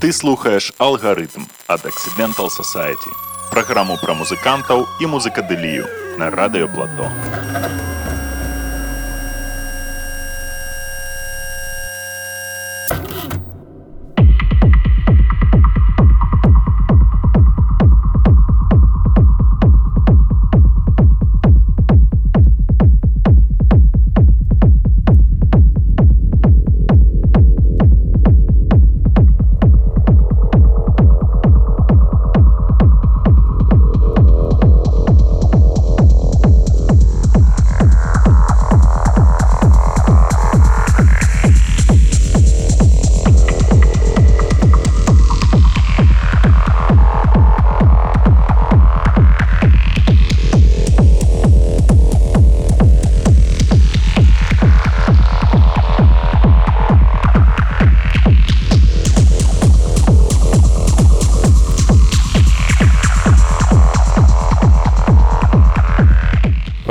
Ты 0.00 0.12
слухаеш 0.12 0.72
алгарытм 0.78 1.42
ад 1.68 1.86
Accidental 1.86 2.48
Society. 2.50 3.10
Праграму 3.50 3.96
пра 4.02 4.14
музыкантаў 4.14 4.86
і 5.00 5.06
музыкадылію 5.06 5.86
на 6.18 6.30
радыёплато. 6.30 7.87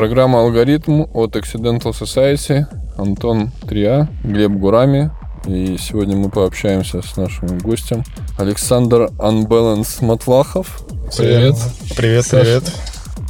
Программа 0.09 0.41
«Алгоритм» 0.41 1.03
от 1.13 1.37
Accidental 1.37 1.93
Society. 1.93 2.65
Антон 2.97 3.51
Триа, 3.69 4.09
Глеб 4.25 4.53
Гурами. 4.53 5.11
И 5.47 5.77
сегодня 5.79 6.17
мы 6.17 6.31
пообщаемся 6.31 7.03
с 7.03 7.19
нашим 7.19 7.59
гостем 7.59 8.05
Александр 8.39 9.11
Unbalance 9.19 10.03
Матлахов. 10.03 10.81
Привет. 11.15 11.57
Привет, 11.95 12.25
Саша. 12.25 12.43
привет. 12.43 12.73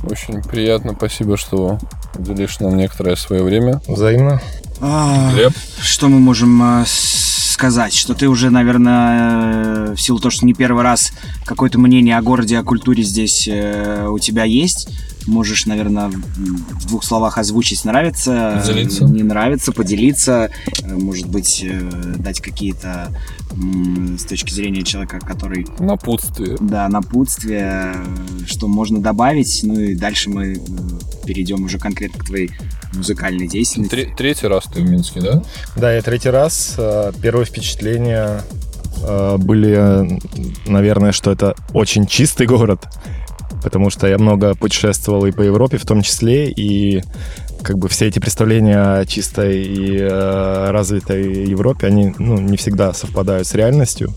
Очень 0.04 0.40
приятно. 0.44 0.94
Спасибо, 0.96 1.36
что 1.36 1.80
уделишь 2.16 2.60
нам 2.60 2.76
некоторое 2.76 3.16
свое 3.16 3.42
время. 3.42 3.82
Взаимно. 3.88 4.40
А, 4.80 5.32
Глеб? 5.32 5.54
Что 5.80 6.06
мы 6.06 6.20
можем 6.20 6.62
а, 6.62 6.84
сказать? 6.86 7.92
Что 7.92 8.14
ты 8.14 8.28
уже, 8.28 8.50
наверное, 8.50 9.88
э, 9.90 9.94
в 9.96 10.00
силу 10.00 10.20
того, 10.20 10.30
что 10.30 10.46
не 10.46 10.54
первый 10.54 10.84
раз 10.84 11.10
какое-то 11.44 11.80
мнение 11.80 12.16
о 12.16 12.22
городе, 12.22 12.56
о 12.56 12.62
культуре 12.62 13.02
здесь 13.02 13.48
э, 13.50 14.06
у 14.08 14.20
тебя 14.20 14.44
есть. 14.44 14.88
Можешь, 15.28 15.66
наверное, 15.66 16.08
в 16.08 16.86
двух 16.86 17.04
словах 17.04 17.36
озвучить, 17.38 17.84
нравится, 17.84 18.62
Поделиться. 18.66 19.04
не 19.04 19.22
нравится, 19.22 19.72
поделиться, 19.72 20.50
э, 20.82 20.94
может 20.94 21.28
быть, 21.28 21.62
э, 21.62 21.80
дать 22.18 22.40
какие-то 22.40 23.14
с 24.18 24.24
точки 24.24 24.52
зрения 24.52 24.82
человека, 24.82 25.18
который 25.20 25.66
Напутствие. 25.78 26.56
да, 26.60 26.88
напутствие, 26.88 27.94
что 28.46 28.68
можно 28.68 29.00
добавить, 29.00 29.60
ну 29.64 29.78
и 29.78 29.94
дальше 29.94 30.30
мы 30.30 30.54
э, 30.54 30.56
перейдем 31.26 31.64
уже 31.64 31.78
конкретно 31.78 32.18
к 32.22 32.26
твоей 32.26 32.50
музыкальной 32.94 33.46
деятельности. 33.48 33.90
Тре- 33.94 34.14
третий 34.16 34.46
раз 34.46 34.64
ты 34.64 34.80
в 34.80 34.88
Минске, 34.88 35.20
да? 35.20 35.42
Да, 35.76 35.92
я 35.92 36.00
третий 36.02 36.30
раз. 36.30 36.74
Первые 37.20 37.44
впечатления 37.44 38.42
э, 39.02 39.36
были, 39.38 40.18
наверное, 40.66 41.12
что 41.12 41.30
это 41.30 41.54
очень 41.74 42.06
чистый 42.06 42.46
город, 42.46 42.86
потому 43.63 43.91
что 43.91 44.07
я 44.07 44.19
много 44.19 44.55
путешествовал 44.55 45.27
и 45.27 45.33
по 45.33 45.42
Европе 45.42 45.79
в 45.79 45.85
том 45.85 46.02
числе, 46.02 46.51
и 46.51 47.02
как 47.63 47.79
бы 47.79 47.89
все 47.89 48.07
эти 48.07 48.19
представления 48.19 48.79
о 48.79 49.05
чистой 49.05 49.63
и 49.63 49.98
э, 49.98 50.70
развитой 50.70 51.45
Европе, 51.45 51.89
они 51.89 52.14
ну, 52.18 52.39
не 52.39 52.57
всегда 52.57 52.92
совпадают 52.92 53.47
с 53.47 53.55
реальностью. 53.55 54.13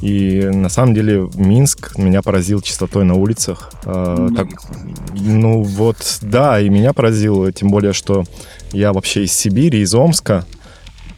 И 0.00 0.42
на 0.44 0.68
самом 0.68 0.94
деле 0.94 1.28
Минск 1.34 1.98
меня 1.98 2.22
поразил 2.22 2.60
чистотой 2.62 3.04
на 3.04 3.14
улицах. 3.14 3.70
Э, 3.84 4.28
так, 4.34 4.48
ну 5.14 5.62
вот, 5.62 6.18
да, 6.22 6.60
и 6.60 6.68
меня 6.68 6.92
поразило, 6.92 7.52
тем 7.52 7.68
более, 7.68 7.92
что 7.92 8.24
я 8.72 8.92
вообще 8.92 9.24
из 9.24 9.32
Сибири, 9.32 9.80
из 9.80 9.94
Омска. 9.94 10.44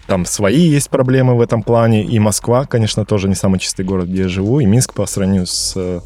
Там 0.07 0.27
свои 0.27 0.61
есть 0.61 0.91
проблемы 0.91 1.37
в 1.37 1.41
этом 1.41 1.63
плане. 1.63 2.05
И 2.05 2.19
Москва, 2.19 2.67
конечно, 2.67 3.05
тоже 3.05 3.29
не 3.29 3.35
самый 3.35 3.61
чистый 3.61 3.85
город, 3.85 4.09
где 4.09 4.23
я 4.23 4.29
живу. 4.29 4.61
И 4.61 4.67
Минск 4.67 4.95
по 4.95 5.07
сравнению 5.07 5.47
с 5.47 5.75
э, 5.77 6.01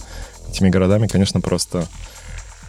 этими 0.56 0.70
городами, 0.70 1.06
конечно, 1.06 1.40
просто 1.40 1.86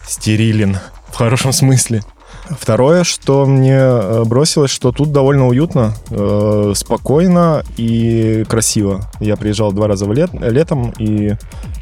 стерилен 0.06 0.78
в 1.10 1.16
хорошем 1.16 1.52
смысле. 1.52 2.02
Второе, 2.50 3.04
что 3.04 3.44
мне 3.44 3.76
э, 3.76 4.24
бросилось, 4.24 4.70
что 4.70 4.90
тут 4.90 5.12
довольно 5.12 5.46
уютно, 5.48 5.94
э, 6.10 6.72
спокойно 6.74 7.62
и 7.76 8.44
красиво. 8.48 9.10
Я 9.20 9.36
приезжал 9.36 9.72
два 9.72 9.86
раза 9.86 10.06
в 10.06 10.12
лет, 10.12 10.30
летом, 10.32 10.94
и 10.98 11.34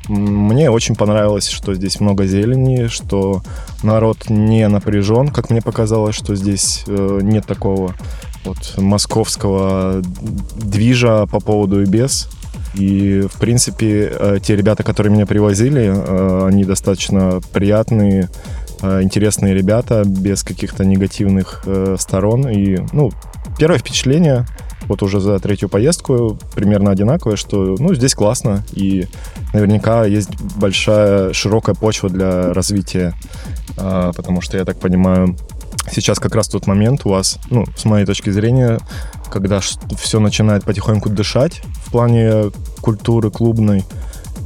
мне 0.08 0.70
очень 0.70 0.96
понравилось, 0.96 1.48
что 1.48 1.74
здесь 1.74 2.00
много 2.00 2.26
зелени, 2.26 2.88
что 2.88 3.42
народ 3.84 4.28
не 4.28 4.66
напряжен, 4.66 5.28
как 5.28 5.50
мне 5.50 5.62
показалось, 5.62 6.16
что 6.16 6.34
здесь 6.34 6.84
э, 6.88 7.20
нет 7.22 7.46
такого 7.46 7.94
вот 8.44 8.74
московского 8.76 10.02
движа 10.56 11.26
по 11.26 11.38
поводу 11.38 11.82
и 11.82 11.86
без. 11.86 12.28
И, 12.76 13.22
в 13.22 13.38
принципе, 13.38 14.12
э, 14.12 14.38
те 14.42 14.54
ребята, 14.54 14.82
которые 14.82 15.12
меня 15.12 15.26
привозили, 15.26 15.92
э, 15.94 16.46
они 16.46 16.64
достаточно 16.64 17.40
приятные, 17.52 18.28
э, 18.82 19.02
интересные 19.02 19.54
ребята, 19.54 20.02
без 20.04 20.42
каких-то 20.42 20.84
негативных 20.84 21.64
сторон. 21.98 22.48
И, 22.48 22.78
ну, 22.92 23.10
первое 23.58 23.78
впечатление, 23.78 24.46
вот 24.88 25.02
уже 25.02 25.20
за 25.20 25.38
третью 25.38 25.68
поездку, 25.68 26.38
примерно 26.54 26.90
одинаковое, 26.90 27.36
что, 27.36 27.76
ну, 27.78 27.94
здесь 27.94 28.14
классно, 28.14 28.62
и 28.72 29.06
наверняка 29.54 30.04
есть 30.04 30.30
большая, 30.56 31.32
широкая 31.32 31.74
почва 31.74 32.10
для 32.10 32.52
развития, 32.52 33.14
потому 33.76 34.42
что, 34.42 34.58
я 34.58 34.64
так 34.64 34.78
понимаю, 34.78 35.36
сейчас 35.90 36.18
как 36.18 36.34
раз 36.34 36.48
тот 36.48 36.66
момент 36.66 37.02
у 37.04 37.10
вас, 37.10 37.38
ну, 37.50 37.64
с 37.76 37.84
моей 37.84 38.06
точки 38.06 38.30
зрения, 38.30 38.78
когда 39.30 39.60
все 39.60 40.20
начинает 40.20 40.64
потихоньку 40.64 41.08
дышать 41.08 41.62
в 41.84 41.90
плане 41.90 42.50
культуры 42.80 43.30
клубной 43.30 43.84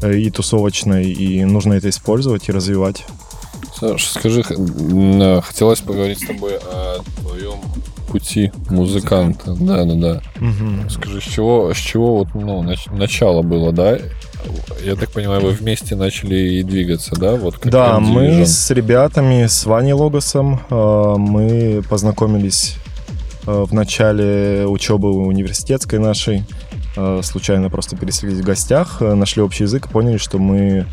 э, 0.03 0.17
и 0.17 0.31
тусовочной, 0.31 1.11
и 1.11 1.45
нужно 1.45 1.75
это 1.75 1.89
использовать 1.89 2.49
и 2.49 2.53
развивать. 2.53 3.05
Саш, 3.79 4.07
скажи, 4.09 4.43
э, 4.49 5.41
хотелось 5.43 5.81
поговорить 5.81 6.23
с 6.23 6.27
тобой 6.27 6.59
о 6.59 6.99
твоем 7.21 7.61
пути 8.09 8.51
музыканта. 8.69 9.55
Да, 9.55 9.85
да, 9.85 9.95
да. 9.95 10.23
Скажи, 10.89 11.21
с 11.21 11.25
чего, 11.25 11.73
с 11.73 11.77
чего 11.77 12.19
вот, 12.19 12.29
ну, 12.35 12.63
нач- 12.63 12.93
начало 12.93 13.43
было, 13.43 13.73
да? 13.73 13.99
Я 14.85 14.97
так 14.97 15.11
понимаю, 15.11 15.43
вы 15.43 15.51
вместе 15.51 15.95
начали 15.95 16.37
и 16.37 16.63
двигаться, 16.63 17.15
да? 17.17 17.35
Вот 17.37 17.59
как 17.59 17.71
Да, 17.71 18.01
мы 18.01 18.47
с 18.47 18.71
ребятами, 18.71 19.47
с 19.47 19.67
Ваней 19.67 19.93
Логосом, 19.93 20.61
э, 20.71 21.15
мы 21.19 21.83
познакомились 21.89 22.77
э, 23.47 23.65
в 23.69 23.75
начале 23.75 24.67
учебы 24.67 25.11
университетской 25.11 25.99
нашей. 25.99 26.45
Э, 26.97 27.21
Случайно 27.23 27.71
просто 27.71 27.97
переселились 27.97 28.41
в 28.41 28.45
гостях, 28.45 29.01
нашли 29.01 29.43
общий 29.43 29.65
язык, 29.65 29.89
поняли, 29.89 30.17
что 30.17 30.39
мы 30.39 30.87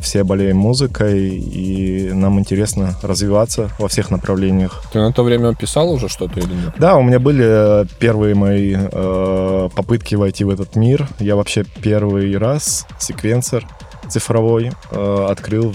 все 0.00 0.24
болеем 0.24 0.56
музыкой, 0.56 1.28
и 1.30 2.10
нам 2.12 2.38
интересно 2.38 2.96
развиваться 3.02 3.70
во 3.78 3.88
всех 3.88 4.10
направлениях. 4.10 4.82
Ты 4.92 5.00
на 5.00 5.12
то 5.12 5.22
время 5.22 5.54
писал 5.54 5.90
уже 5.90 6.08
что-то 6.08 6.40
или 6.40 6.52
нет? 6.52 6.74
Да, 6.78 6.96
у 6.96 7.02
меня 7.02 7.18
были 7.18 7.44
э, 7.46 7.86
первые 7.98 8.34
мои 8.34 8.76
э, 8.76 9.68
попытки 9.74 10.14
войти 10.14 10.44
в 10.44 10.50
этот 10.50 10.76
мир. 10.76 11.08
Я 11.18 11.36
вообще 11.36 11.64
первый 11.82 12.36
раз 12.36 12.86
секвенсор 12.98 13.66
цифровой 14.08 14.72
э, 14.90 15.26
открыл, 15.30 15.74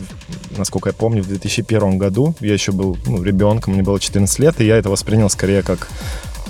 насколько 0.58 0.90
я 0.90 0.94
помню, 0.94 1.24
в 1.24 1.28
2001 1.28 1.98
году. 1.98 2.36
Я 2.40 2.54
еще 2.54 2.72
был 2.72 2.98
ну, 3.06 3.24
ребенком, 3.24 3.74
мне 3.74 3.84
было 3.84 4.00
14 4.00 4.40
лет, 4.40 4.62
и 4.62 4.66
я 4.66 4.78
это 4.78 4.90
воспринял 4.90 5.30
скорее 5.30 5.64
как, 5.64 5.88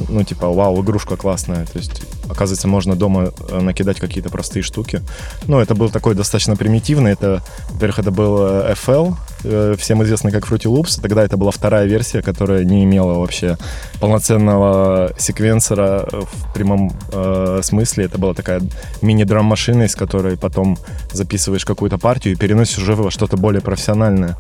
ну, 0.10 0.24
типа, 0.24 0.50
вау, 0.50 0.82
игрушка 0.82 1.16
классная. 1.16 1.66
То 1.66 1.78
есть, 1.78 2.02
оказывается, 2.30 2.68
можно 2.68 2.96
дома 2.96 3.32
э, 3.50 3.62
накидать 3.62 4.00
какие-то 4.00 4.30
простые 4.30 4.64
штуки. 4.64 5.02
Ну, 5.48 5.60
это 5.60 5.76
был 5.76 5.90
такой 5.90 6.16
достаточно 6.16 6.56
примитивный. 6.56 7.12
Это, 7.12 7.42
во-первых, 7.70 8.00
это 8.00 8.12
был 8.12 8.38
э, 8.42 8.74
FL, 8.74 9.16
э, 9.44 9.76
всем 9.78 10.04
известный 10.04 10.32
как 10.32 10.46
Fruity 10.46 10.72
Loops. 10.72 11.02
Тогда 11.02 11.24
это 11.24 11.38
была 11.38 11.52
вторая 11.52 11.86
версия, 11.86 12.22
которая 12.22 12.64
не 12.64 12.84
имела 12.84 13.20
вообще 13.20 13.58
полноценного 14.00 15.12
секвенсора 15.18 16.08
в 16.12 16.54
прямом 16.54 16.92
э, 17.12 17.62
смысле. 17.64 18.06
Это 18.06 18.18
была 18.18 18.34
такая 18.34 18.62
мини-драм-машина, 19.02 19.84
из 19.84 19.96
которой 19.96 20.38
потом 20.38 20.78
записываешь 21.12 21.66
какую-то 21.66 21.98
партию 21.98 22.34
и 22.34 22.38
переносишь 22.38 22.80
уже 22.80 22.96
во 22.96 23.12
что-то 23.12 23.38
более 23.38 23.62
профессиональное. 23.62 24.38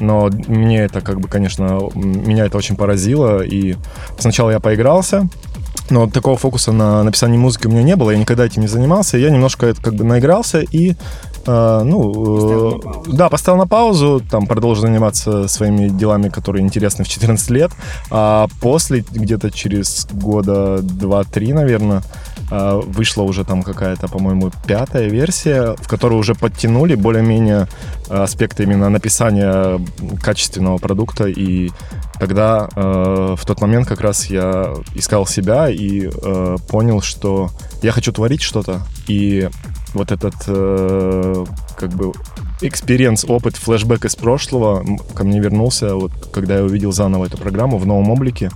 Но 0.00 0.30
мне 0.48 0.82
это, 0.82 1.00
как 1.00 1.20
бы, 1.20 1.28
конечно, 1.28 1.80
меня 1.94 2.46
это 2.46 2.58
очень 2.58 2.76
поразило. 2.76 3.42
И 3.42 3.76
сначала 4.18 4.50
я 4.50 4.60
поигрался, 4.60 5.28
но 5.90 6.08
такого 6.08 6.36
фокуса 6.36 6.72
на 6.72 7.02
написание 7.02 7.38
музыки 7.38 7.66
у 7.66 7.70
меня 7.70 7.82
не 7.82 7.96
было, 7.96 8.10
я 8.10 8.18
никогда 8.18 8.46
этим 8.46 8.62
не 8.62 8.68
занимался. 8.68 9.18
Я 9.18 9.30
немножко 9.30 9.66
это 9.66 9.82
как 9.82 9.94
бы 9.94 10.04
наигрался 10.04 10.60
и 10.60 10.94
э, 11.46 11.82
ну, 11.84 12.78
э, 12.78 13.12
да, 13.12 13.28
поставил 13.28 13.58
на 13.58 13.66
паузу, 13.66 14.22
там 14.30 14.46
продолжил 14.46 14.82
заниматься 14.82 15.48
своими 15.48 15.88
делами, 15.88 16.28
которые 16.28 16.62
интересны 16.62 17.04
в 17.04 17.08
14 17.08 17.50
лет. 17.50 17.72
А 18.10 18.46
после, 18.60 19.04
где-то 19.10 19.50
через 19.50 20.06
года 20.12 20.78
2-3, 20.78 21.54
наверное, 21.54 22.02
вышла 22.50 23.22
уже 23.22 23.44
там 23.44 23.62
какая-то, 23.62 24.08
по-моему, 24.08 24.50
пятая 24.66 25.08
версия, 25.08 25.76
в 25.76 25.88
которую 25.88 26.18
уже 26.18 26.34
подтянули 26.34 26.94
более-менее 26.94 27.68
аспекты 28.08 28.64
именно 28.64 28.88
написания 28.88 29.80
качественного 30.22 30.78
продукта 30.78 31.26
и 31.26 31.70
Тогда 32.18 32.68
э, 32.76 33.34
в 33.34 33.46
тот 33.46 33.62
момент 33.62 33.88
как 33.88 34.02
раз 34.02 34.26
я 34.26 34.74
искал 34.94 35.24
себя 35.24 35.70
и 35.70 36.10
понял, 36.68 37.00
что 37.00 37.48
я 37.82 37.92
хочу 37.92 38.12
творить 38.12 38.42
что-то. 38.42 38.82
И 39.08 39.48
вот 39.94 40.12
этот 40.12 40.34
э, 40.46 41.44
как 41.78 41.90
бы 41.90 42.12
experience, 42.60 43.24
опыт, 43.24 43.56
флешбэк 43.56 44.04
из 44.04 44.16
прошлого 44.16 44.84
ко 45.14 45.24
мне 45.24 45.40
вернулся, 45.40 45.94
вот 45.94 46.12
когда 46.32 46.58
я 46.58 46.64
увидел 46.64 46.92
заново 46.92 47.26
эту 47.26 47.38
программу 47.38 47.78
в 47.78 47.86
новом 47.86 48.10
облике. 48.10 48.50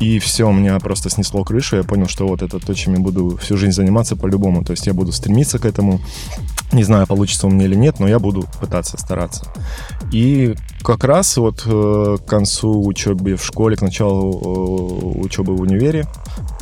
И 0.00 0.18
все, 0.18 0.50
меня 0.50 0.78
просто 0.80 1.10
снесло 1.10 1.44
крышу. 1.44 1.76
Я 1.76 1.84
понял, 1.84 2.08
что 2.08 2.26
вот 2.26 2.42
это 2.42 2.58
то, 2.58 2.74
чем 2.74 2.94
я 2.94 3.00
буду 3.00 3.36
всю 3.36 3.56
жизнь 3.56 3.72
заниматься 3.72 4.16
по-любому. 4.16 4.64
То 4.64 4.72
есть 4.72 4.86
я 4.86 4.94
буду 4.94 5.12
стремиться 5.12 5.58
к 5.58 5.64
этому. 5.64 6.00
Не 6.72 6.84
знаю, 6.84 7.06
получится 7.06 7.46
у 7.46 7.50
меня 7.50 7.66
или 7.66 7.74
нет, 7.74 8.00
но 8.00 8.08
я 8.08 8.18
буду 8.18 8.46
пытаться, 8.60 8.96
стараться. 8.98 9.46
И 10.10 10.54
как 10.82 11.04
раз 11.04 11.36
вот 11.36 11.62
э, 11.66 12.16
к 12.18 12.28
концу 12.28 12.84
учебы 12.84 13.36
в 13.36 13.44
школе, 13.44 13.76
к 13.76 13.82
началу 13.82 15.14
э, 15.16 15.20
учебы 15.20 15.54
в 15.54 15.60
универе 15.60 16.06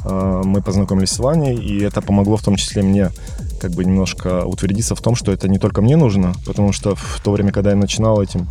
э, 0.05 0.43
мы 0.45 0.63
познакомились 0.63 1.11
с 1.11 1.19
Ваней, 1.19 1.55
и 1.57 1.81
это 1.83 2.03
помогло 2.03 2.37
в 2.37 2.43
том 2.43 2.57
числе 2.57 2.83
мне 2.83 3.11
как 3.61 3.73
бы 3.73 3.85
немножко 3.85 4.45
утвердиться 4.45 4.95
в 4.95 5.01
том, 5.01 5.15
что 5.15 5.33
это 5.33 5.49
не 5.49 5.59
только 5.59 5.83
мне 5.83 5.97
нужно, 5.97 6.35
потому 6.47 6.73
что 6.73 6.95
в 6.95 7.21
то 7.23 7.33
время, 7.33 7.53
когда 7.53 7.71
я 7.71 7.77
начинал 7.77 8.23
этим 8.23 8.49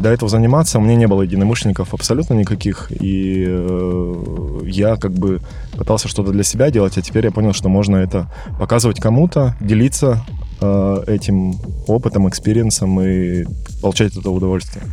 до 0.00 0.10
этого 0.10 0.28
заниматься, 0.28 0.78
у 0.78 0.82
меня 0.82 0.96
не 0.96 1.06
было 1.06 1.22
единомышленников 1.22 1.94
абсолютно 1.94 2.34
никаких, 2.34 2.90
и 2.90 3.46
э, 3.48 4.60
я 4.64 4.96
как 4.96 5.12
бы 5.12 5.40
пытался 5.76 6.08
что-то 6.08 6.32
для 6.32 6.42
себя 6.42 6.70
делать, 6.70 6.98
а 6.98 7.02
теперь 7.02 7.24
я 7.24 7.30
понял, 7.30 7.52
что 7.52 7.68
можно 7.68 7.96
это 7.96 8.30
показывать 8.58 9.00
кому-то, 9.00 9.56
делиться 9.60 10.24
э, 10.60 11.04
этим 11.06 11.54
опытом, 11.86 12.28
experience 12.28 12.88
ом 12.88 13.00
и 13.00 13.44
получать 13.80 14.16
это 14.16 14.30
удовольствие. 14.30 14.84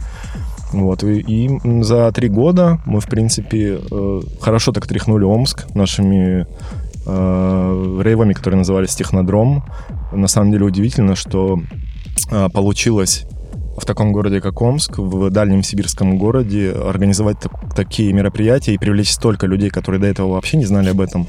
Вот, 0.72 1.04
и, 1.04 1.20
и 1.20 1.84
за 1.84 2.12
три 2.12 2.28
года 2.28 2.82
мы, 2.86 3.00
в 3.00 3.08
принципе, 3.08 3.80
э, 3.80 4.22
хорошо 4.42 4.72
так 4.72 4.88
тряхнули 4.88 5.24
Омск 5.24 5.74
нашими 5.74 6.48
э, 7.06 8.02
рейвами, 8.04 8.34
которые 8.34 8.58
назывались 8.60 8.96
Технодром. 8.96 9.64
На 10.12 10.28
самом 10.28 10.52
деле 10.52 10.66
удивительно, 10.66 11.16
что 11.16 11.60
э, 12.32 12.50
получилось 12.50 13.26
в 13.78 13.86
таком 13.86 14.14
городе, 14.14 14.40
как 14.40 14.62
Омск, 14.62 14.98
в 14.98 15.30
дальнем 15.30 15.62
сибирском 15.62 16.18
городе, 16.18 16.72
организовать 16.72 17.40
так, 17.40 17.76
такие 17.76 18.14
мероприятия 18.14 18.74
и 18.74 18.78
привлечь 18.78 19.12
столько 19.12 19.48
людей, 19.48 19.70
которые 19.70 20.00
до 20.00 20.08
этого 20.08 20.32
вообще 20.34 20.58
не 20.58 20.66
знали 20.66 20.90
об 20.90 21.02
этом. 21.02 21.28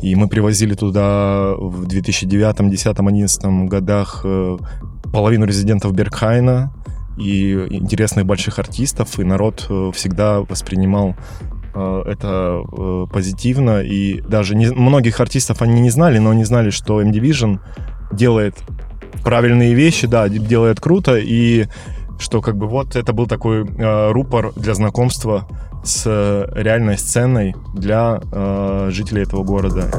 И 0.00 0.14
мы 0.14 0.28
привозили 0.28 0.74
туда 0.74 1.54
в 1.56 1.86
2009, 1.86 2.56
2010, 2.56 2.96
2011 2.96 3.68
годах 3.68 4.22
э, 4.24 4.56
половину 5.12 5.44
резидентов 5.44 5.92
Бергхайна 5.94 6.72
и 7.18 7.52
интересных 7.70 8.24
больших 8.24 8.58
артистов, 8.58 9.18
и 9.18 9.24
народ 9.24 9.68
всегда 9.94 10.40
воспринимал 10.40 11.14
это 11.74 12.62
позитивно, 13.12 13.82
и 13.82 14.20
даже 14.20 14.54
не, 14.54 14.66
многих 14.66 15.20
артистов 15.20 15.62
они 15.62 15.80
не 15.80 15.90
знали, 15.90 16.18
но 16.18 16.30
они 16.30 16.44
знали, 16.44 16.70
что 16.70 17.00
M-Division 17.00 17.60
делает 18.12 18.56
правильные 19.24 19.74
вещи, 19.74 20.06
да, 20.06 20.28
делает 20.28 20.80
круто, 20.80 21.16
и 21.16 21.66
что 22.18 22.40
как 22.40 22.56
бы 22.56 22.66
вот 22.66 22.96
это 22.96 23.12
был 23.12 23.26
такой 23.26 23.64
э, 23.66 24.12
рупор 24.12 24.52
для 24.54 24.74
знакомства 24.74 25.48
с 25.84 26.04
э, 26.06 26.46
реальной 26.54 26.96
сценой 26.96 27.54
для 27.74 28.20
э, 28.32 28.88
жителей 28.92 29.22
этого 29.22 29.42
города. 29.42 29.90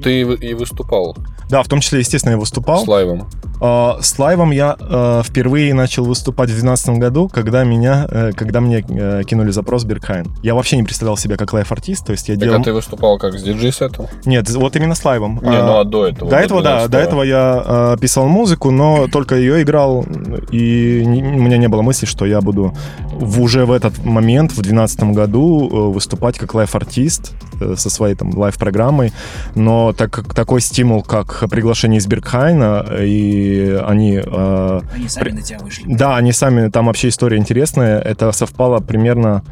Ты 0.00 0.20
и 0.20 0.54
выступал. 0.54 1.16
Да, 1.48 1.62
в 1.62 1.68
том 1.68 1.80
числе, 1.80 2.00
естественно, 2.00 2.32
я 2.32 2.38
выступал. 2.38 2.84
С 2.84 2.88
лайвом. 2.88 3.28
А, 3.60 3.98
с 4.00 4.18
лайвом 4.18 4.52
я 4.52 4.76
э, 4.80 5.22
впервые 5.24 5.74
начал 5.74 6.04
выступать 6.04 6.48
в 6.48 6.54
2012 6.54 6.98
году, 6.98 7.28
когда 7.28 7.62
меня, 7.62 8.06
э, 8.10 8.32
когда 8.34 8.60
мне 8.60 8.82
э, 8.88 9.22
кинули 9.26 9.50
запрос 9.50 9.84
Berghain. 9.84 10.26
Я 10.42 10.54
вообще 10.54 10.76
не 10.76 10.82
представлял 10.82 11.18
себя 11.18 11.36
как 11.36 11.52
лайв-артист, 11.52 12.06
то 12.06 12.12
есть 12.12 12.28
я 12.28 12.36
так 12.36 12.44
делал... 12.44 12.60
а 12.60 12.64
ты 12.64 12.72
выступал 12.72 13.18
как 13.18 13.34
с 13.34 13.42
диджей-сетом? 13.42 14.06
Нет, 14.24 14.48
вот 14.50 14.76
именно 14.76 14.94
с 14.94 15.04
лайвом. 15.04 15.40
Не, 15.42 15.62
ну 15.62 15.78
а 15.78 15.84
до 15.84 16.06
этого? 16.06 16.30
До 16.30 16.36
этого, 16.38 16.62
да, 16.62 16.88
до 16.88 16.98
этого 16.98 17.22
я 17.22 17.96
писал 18.00 18.28
музыку, 18.28 18.70
но 18.70 19.08
только 19.08 19.36
ее 19.36 19.62
играл, 19.62 20.06
и 20.50 21.02
у 21.04 21.42
меня 21.42 21.58
не 21.58 21.68
было 21.68 21.82
мысли, 21.82 22.06
что 22.06 22.24
я 22.24 22.40
буду 22.40 22.74
в, 23.12 23.42
уже 23.42 23.66
в 23.66 23.72
этот 23.72 24.02
момент, 24.04 24.52
в 24.52 24.62
2012 24.62 25.02
году, 25.14 25.90
выступать 25.92 26.38
как 26.38 26.54
лайв-артист 26.54 27.32
со 27.76 27.90
своей 27.90 28.14
там 28.14 28.36
лайв-программой, 28.36 29.12
но 29.54 29.92
так 29.92 30.32
такой 30.34 30.62
стимул, 30.62 31.02
как 31.02 31.44
приглашение 31.50 31.98
из 31.98 32.06
Berghain 32.06 32.77
а 32.77 32.86
и 33.00 33.49
они... 33.86 34.20
Э, 34.24 34.80
они 34.94 35.08
сами 35.08 35.24
при... 35.24 35.32
на 35.32 35.42
тебя 35.42 35.58
вышли. 35.58 35.84
Да, 35.86 36.16
они 36.16 36.32
сами, 36.32 36.68
там 36.68 36.86
вообще 36.86 37.08
история 37.08 37.36
интересная. 37.36 38.00
Это 38.00 38.32
совпало 38.32 38.80
примерно 38.80 39.42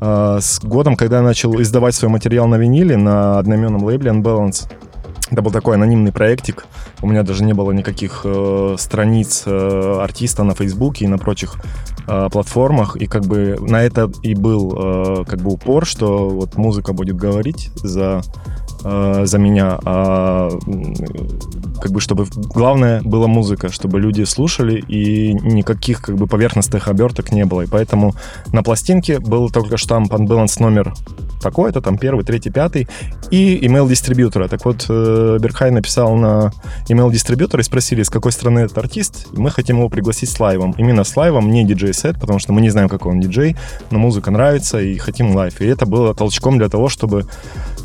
э, 0.00 0.38
с 0.40 0.60
годом, 0.60 0.96
когда 0.96 1.16
я 1.16 1.22
начал 1.22 1.60
издавать 1.60 1.94
свой 1.94 2.10
материал 2.10 2.46
на 2.46 2.56
виниле 2.56 2.96
на 2.96 3.38
одноименном 3.38 3.84
лейбле 3.84 4.10
Unbalance. 4.10 4.68
Это 5.32 5.40
был 5.40 5.50
такой 5.50 5.76
анонимный 5.76 6.12
проектик. 6.12 6.66
У 7.00 7.06
меня 7.06 7.22
даже 7.22 7.42
не 7.42 7.54
было 7.54 7.72
никаких 7.72 8.20
э, 8.24 8.76
страниц 8.78 9.44
э, 9.46 9.98
артиста 10.02 10.44
на 10.44 10.54
Фейсбуке 10.54 11.06
и 11.06 11.08
на 11.08 11.16
прочих 11.16 11.56
э, 12.06 12.28
платформах. 12.30 12.96
И 12.96 13.06
как 13.06 13.24
бы 13.24 13.56
на 13.58 13.82
это 13.82 14.10
и 14.22 14.34
был 14.34 14.74
э, 14.76 15.24
как 15.24 15.40
бы 15.40 15.52
упор, 15.52 15.86
что 15.86 16.28
вот 16.28 16.56
музыка 16.56 16.92
будет 16.92 17.16
говорить 17.16 17.70
за 17.76 18.20
э, 18.84 19.22
за 19.24 19.38
меня, 19.38 19.78
а 19.84 20.48
как 21.80 21.90
бы 21.92 22.00
чтобы 22.00 22.26
главное 22.34 23.02
была 23.02 23.26
музыка, 23.26 23.70
чтобы 23.70 24.00
люди 24.00 24.22
слушали 24.24 24.78
и 24.88 25.32
никаких 25.34 26.02
как 26.02 26.16
бы 26.16 26.26
поверхностных 26.26 26.88
оберток 26.88 27.32
не 27.32 27.44
было. 27.44 27.62
И 27.62 27.66
поэтому 27.66 28.14
на 28.52 28.62
пластинке 28.62 29.18
был 29.18 29.50
только 29.50 29.76
штамп 29.76 30.12
Unbalance 30.12 30.60
номер 30.60 30.94
такой-то, 31.42 31.80
там 31.80 31.98
первый, 31.98 32.24
третий, 32.24 32.50
пятый, 32.50 32.88
и 33.30 33.58
email 33.66 33.88
дистрибьютора. 33.88 34.48
Так 34.48 34.64
вот, 34.64 34.86
э, 34.88 35.38
Берхай 35.40 35.70
написал 35.70 36.14
на 36.14 36.52
email 36.88 37.10
дистрибьютора 37.12 37.62
и 37.62 37.64
спросили, 37.64 38.02
с 38.02 38.10
какой 38.10 38.32
страны 38.32 38.60
этот 38.60 38.78
артист. 38.78 39.26
Мы 39.32 39.50
хотим 39.50 39.78
его 39.78 39.88
пригласить 39.88 40.30
с 40.30 40.40
лайвом. 40.40 40.72
Именно 40.78 41.04
с 41.04 41.16
лайвом, 41.16 41.50
не 41.50 41.64
диджей-сет, 41.64 42.20
потому 42.20 42.38
что 42.38 42.52
мы 42.52 42.60
не 42.60 42.70
знаем, 42.70 42.88
какой 42.88 43.12
он 43.12 43.20
диджей, 43.20 43.56
но 43.90 43.98
музыка 43.98 44.30
нравится 44.30 44.80
и 44.80 44.96
хотим 44.96 45.34
лайв. 45.34 45.60
И 45.60 45.66
это 45.66 45.84
было 45.84 46.14
толчком 46.14 46.58
для 46.58 46.68
того, 46.68 46.88
чтобы 46.88 47.26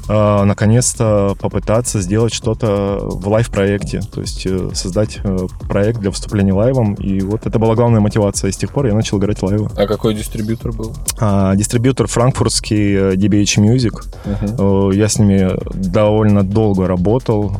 э, 0.08 0.44
наконец-то 0.44 1.36
попытаться 1.40 2.02
сделать 2.02 2.34
что-то 2.34 3.00
в 3.02 3.28
лайв-проекте, 3.28 4.02
то 4.02 4.22
есть 4.22 4.46
э, 4.46 4.70
создать 4.74 5.20
э, 5.24 5.48
проект 5.68 6.00
для 6.00 6.10
выступления 6.10 6.54
лайвом, 6.54 6.94
и 6.96 7.22
вот 7.22 7.46
это 7.46 7.60
была 7.60 7.76
главная 7.76 8.00
мотивация, 8.00 8.50
и 8.50 8.52
с 8.52 8.58
тех 8.58 8.72
пор 8.72 8.88
я 8.88 8.94
начал 8.94 9.18
играть 9.20 9.42
лайвы. 9.42 9.70
А 9.78 9.88
какой 9.88 10.14
дистрибьютор 10.14 10.72
был? 10.72 10.94
А, 11.20 11.56
дистрибьютор 11.56 12.08
франкфуртский 12.08 13.16
DBH 13.16 13.58
Music. 13.64 14.06
Uh-huh. 14.26 14.96
Я 14.96 15.08
с 15.10 15.20
ними 15.20 15.52
довольно 15.74 16.44
долго 16.44 16.88
работал, 16.88 17.52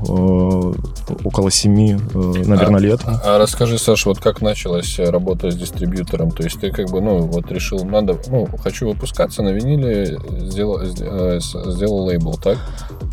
около 1.24 1.52
семи, 1.52 1.98
наверное, 2.14 2.80
а, 2.80 2.82
лет. 2.82 3.02
А 3.06 3.38
расскажи, 3.38 3.78
Саша, 3.78 4.10
вот 4.10 4.20
как 4.20 4.42
началась 4.42 5.00
работа 5.00 5.52
с 5.52 5.56
дистрибьютором? 5.56 6.32
То 6.32 6.44
есть 6.44 6.60
ты 6.60 6.72
как 6.72 6.90
бы, 6.90 7.02
ну, 7.02 7.20
вот 7.20 7.52
решил, 7.52 7.84
надо, 7.86 8.18
ну, 8.28 8.48
хочу 8.62 8.88
выпускаться 8.88 9.42
на 9.42 9.50
виниле, 9.50 10.18
сделал, 10.40 10.84
сделал 10.86 12.06
лейбл, 12.06 12.37
так? 12.42 12.58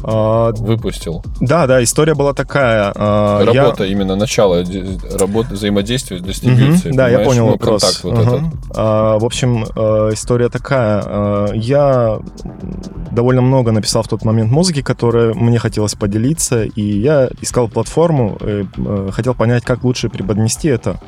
А, 0.03 0.53
Выпустил. 0.53 1.23
Да, 1.41 1.67
да, 1.67 1.83
история 1.83 2.15
была 2.15 2.35
такая. 2.35 2.93
А, 2.95 3.45
работа, 3.45 3.85
я... 3.85 3.91
именно 3.91 4.17
начало 4.17 4.65
работы, 5.19 5.55
взаимодействия 5.55 6.19
с 6.19 6.23
дистрибьюцией. 6.23 6.91
Угу, 6.91 6.97
да, 6.97 7.09
я 7.09 7.21
понял 7.21 7.47
ну, 7.47 7.53
вопрос. 7.53 8.03
Вот 8.03 8.13
угу. 8.13 8.21
этот. 8.23 8.41
А, 8.77 9.19
в 9.19 9.25
общем, 9.25 9.65
э, 9.65 10.11
история 10.13 10.49
такая. 10.49 11.03
Э, 11.05 11.47
я 11.55 12.19
довольно 13.11 13.41
много 13.41 13.73
написал 13.73 14.03
в 14.03 14.09
тот 14.09 14.25
момент 14.25 14.51
музыки, 14.51 14.83
которая 14.83 15.33
мне 15.35 15.59
хотелось 15.59 15.95
поделиться, 15.95 16.65
и 16.65 16.83
я 16.83 17.31
искал 17.41 17.69
платформу, 17.69 18.37
э, 18.41 18.65
э, 18.77 19.11
хотел 19.13 19.35
понять, 19.35 19.65
как 19.65 19.85
лучше 19.85 20.09
преподнести 20.09 20.69
это. 20.69 21.01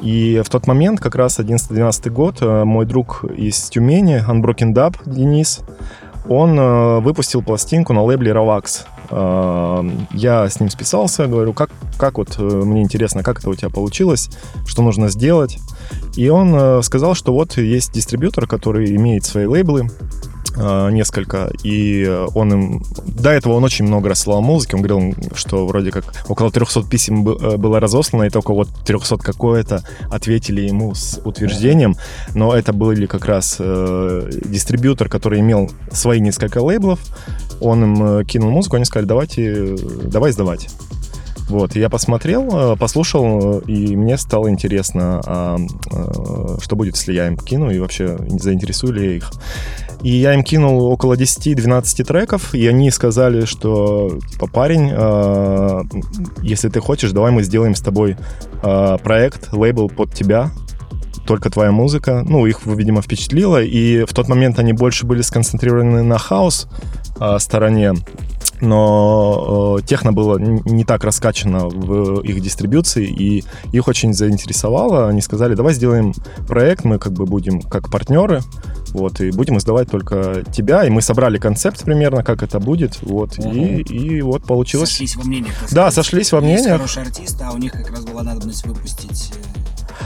И 0.00 0.42
в 0.44 0.50
тот 0.50 0.66
момент, 0.66 1.00
как 1.00 1.14
раз 1.14 1.38
11-12 1.38 2.10
год, 2.10 2.38
э, 2.40 2.64
мой 2.64 2.84
друг 2.86 3.24
из 3.24 3.70
Тюмени, 3.70 4.22
Unbroken 4.26 4.72
Dub, 4.72 4.96
Денис, 5.06 5.60
он 6.28 6.58
э, 6.58 7.00
выпустил 7.00 7.42
пластинку 7.42 7.92
на 7.92 8.02
лейбле 8.02 8.32
Ravax. 8.32 8.86
Э, 9.10 9.90
я 10.12 10.48
с 10.48 10.60
ним 10.60 10.70
списался, 10.70 11.26
говорю, 11.26 11.52
как, 11.52 11.70
как 11.98 12.18
вот, 12.18 12.36
э, 12.38 12.42
мне 12.42 12.82
интересно, 12.82 13.22
как 13.22 13.40
это 13.40 13.50
у 13.50 13.54
тебя 13.54 13.70
получилось, 13.70 14.30
что 14.66 14.82
нужно 14.82 15.08
сделать. 15.08 15.58
И 16.16 16.28
он 16.28 16.82
сказал, 16.82 17.14
что 17.14 17.32
вот 17.32 17.56
есть 17.56 17.92
дистрибьютор, 17.92 18.46
который 18.46 18.94
имеет 18.96 19.24
свои 19.24 19.46
лейблы, 19.46 19.90
э, 20.56 20.90
несколько, 20.90 21.50
и 21.62 22.26
он 22.34 22.52
им... 22.52 22.82
До 23.06 23.30
этого 23.30 23.54
он 23.54 23.64
очень 23.64 23.84
много 23.84 24.08
рассылал 24.08 24.42
музыки, 24.42 24.74
он 24.74 24.82
говорил, 24.82 25.14
что 25.34 25.66
вроде 25.66 25.90
как 25.90 26.04
около 26.28 26.50
300 26.50 26.84
писем 26.84 27.28
э, 27.28 27.56
было 27.56 27.80
разослано, 27.80 28.24
и 28.24 28.30
только 28.30 28.52
вот 28.52 28.68
300 28.84 29.18
какое-то 29.18 29.82
ответили 30.10 30.62
ему 30.62 30.94
с 30.94 31.20
утверждением, 31.24 31.96
но 32.34 32.54
это 32.54 32.72
были 32.72 33.06
как 33.06 33.26
раз 33.26 33.56
э, 33.58 34.30
дистрибьютор, 34.44 35.08
который 35.08 35.40
имел 35.40 35.70
свои 35.92 36.20
несколько 36.20 36.58
лейблов, 36.58 37.00
он 37.60 37.82
им 37.82 38.04
э, 38.04 38.24
кинул 38.24 38.50
музыку, 38.50 38.76
они 38.76 38.84
сказали, 38.84 39.06
давайте, 39.06 39.76
давай 40.04 40.32
сдавать. 40.32 40.68
Вот, 41.48 41.76
я 41.76 41.90
посмотрел, 41.90 42.72
э, 42.72 42.76
послушал, 42.76 43.60
э, 43.60 43.62
и 43.66 43.96
мне 43.96 44.16
стало 44.16 44.48
интересно, 44.48 45.20
а, 45.26 45.58
э, 45.58 46.56
что 46.62 46.74
будет, 46.74 46.96
если 46.96 47.12
я 47.12 47.26
им 47.26 47.36
кину, 47.36 47.70
и 47.70 47.78
вообще 47.78 48.16
заинтересую 48.28 48.94
ли 48.94 49.04
я 49.04 49.16
их. 49.16 49.30
И 50.04 50.10
я 50.10 50.34
им 50.34 50.44
кинул 50.44 50.84
около 50.84 51.14
10-12 51.14 52.04
треков, 52.04 52.54
и 52.54 52.66
они 52.66 52.90
сказали, 52.90 53.46
что, 53.46 54.18
типа, 54.30 54.46
парень, 54.46 54.92
э, 54.92 55.82
если 56.42 56.68
ты 56.68 56.80
хочешь, 56.80 57.12
давай 57.12 57.32
мы 57.32 57.42
сделаем 57.42 57.74
с 57.74 57.80
тобой 57.80 58.18
э, 58.62 58.98
проект, 59.02 59.50
лейбл 59.54 59.88
под 59.88 60.12
тебя, 60.12 60.50
только 61.26 61.48
твоя 61.48 61.72
музыка. 61.72 62.22
Ну, 62.28 62.44
их, 62.44 62.66
видимо, 62.66 63.00
впечатлило, 63.00 63.62
и 63.62 64.04
в 64.04 64.12
тот 64.12 64.28
момент 64.28 64.58
они 64.58 64.74
больше 64.74 65.06
были 65.06 65.22
сконцентрированы 65.22 66.02
на 66.02 66.18
хаос 66.18 66.68
э, 67.18 67.38
стороне, 67.38 67.94
но 68.64 69.78
э, 69.78 69.86
техно 69.86 70.12
было 70.12 70.38
не 70.38 70.84
так 70.84 71.04
раскачано 71.04 71.68
в 71.68 72.20
их 72.20 72.40
дистрибьюции, 72.40 73.06
и 73.06 73.44
их 73.72 73.88
очень 73.88 74.12
заинтересовало. 74.14 75.08
Они 75.08 75.20
сказали, 75.20 75.54
давай 75.54 75.74
сделаем 75.74 76.12
проект, 76.48 76.84
мы 76.84 76.98
как 76.98 77.12
бы 77.12 77.26
будем 77.26 77.60
как 77.62 77.90
партнеры, 77.90 78.40
вот, 78.90 79.20
и 79.20 79.30
будем 79.30 79.58
издавать 79.58 79.90
только 79.90 80.44
тебя, 80.52 80.84
и 80.84 80.90
мы 80.90 81.02
собрали 81.02 81.38
концепт 81.38 81.82
примерно, 81.82 82.22
как 82.22 82.42
это 82.42 82.60
будет, 82.60 83.00
вот, 83.02 83.38
и, 83.38 83.82
и 83.82 84.22
вот 84.22 84.44
получилось. 84.44 84.90
Сошлись 84.90 85.16
во 85.16 85.24
мнениях. 85.24 85.54
Да, 85.72 85.90
сошлись 85.90 86.32
во 86.32 86.40
Есть 86.40 86.46
мнениях. 86.62 86.76
хороший 86.76 87.02
артист, 87.02 87.40
а 87.42 87.52
у 87.52 87.58
них 87.58 87.72
как 87.72 87.90
раз 87.90 88.04
была 88.04 88.22
надобность 88.22 88.66
выпустить 88.66 89.32
э, 89.34 89.63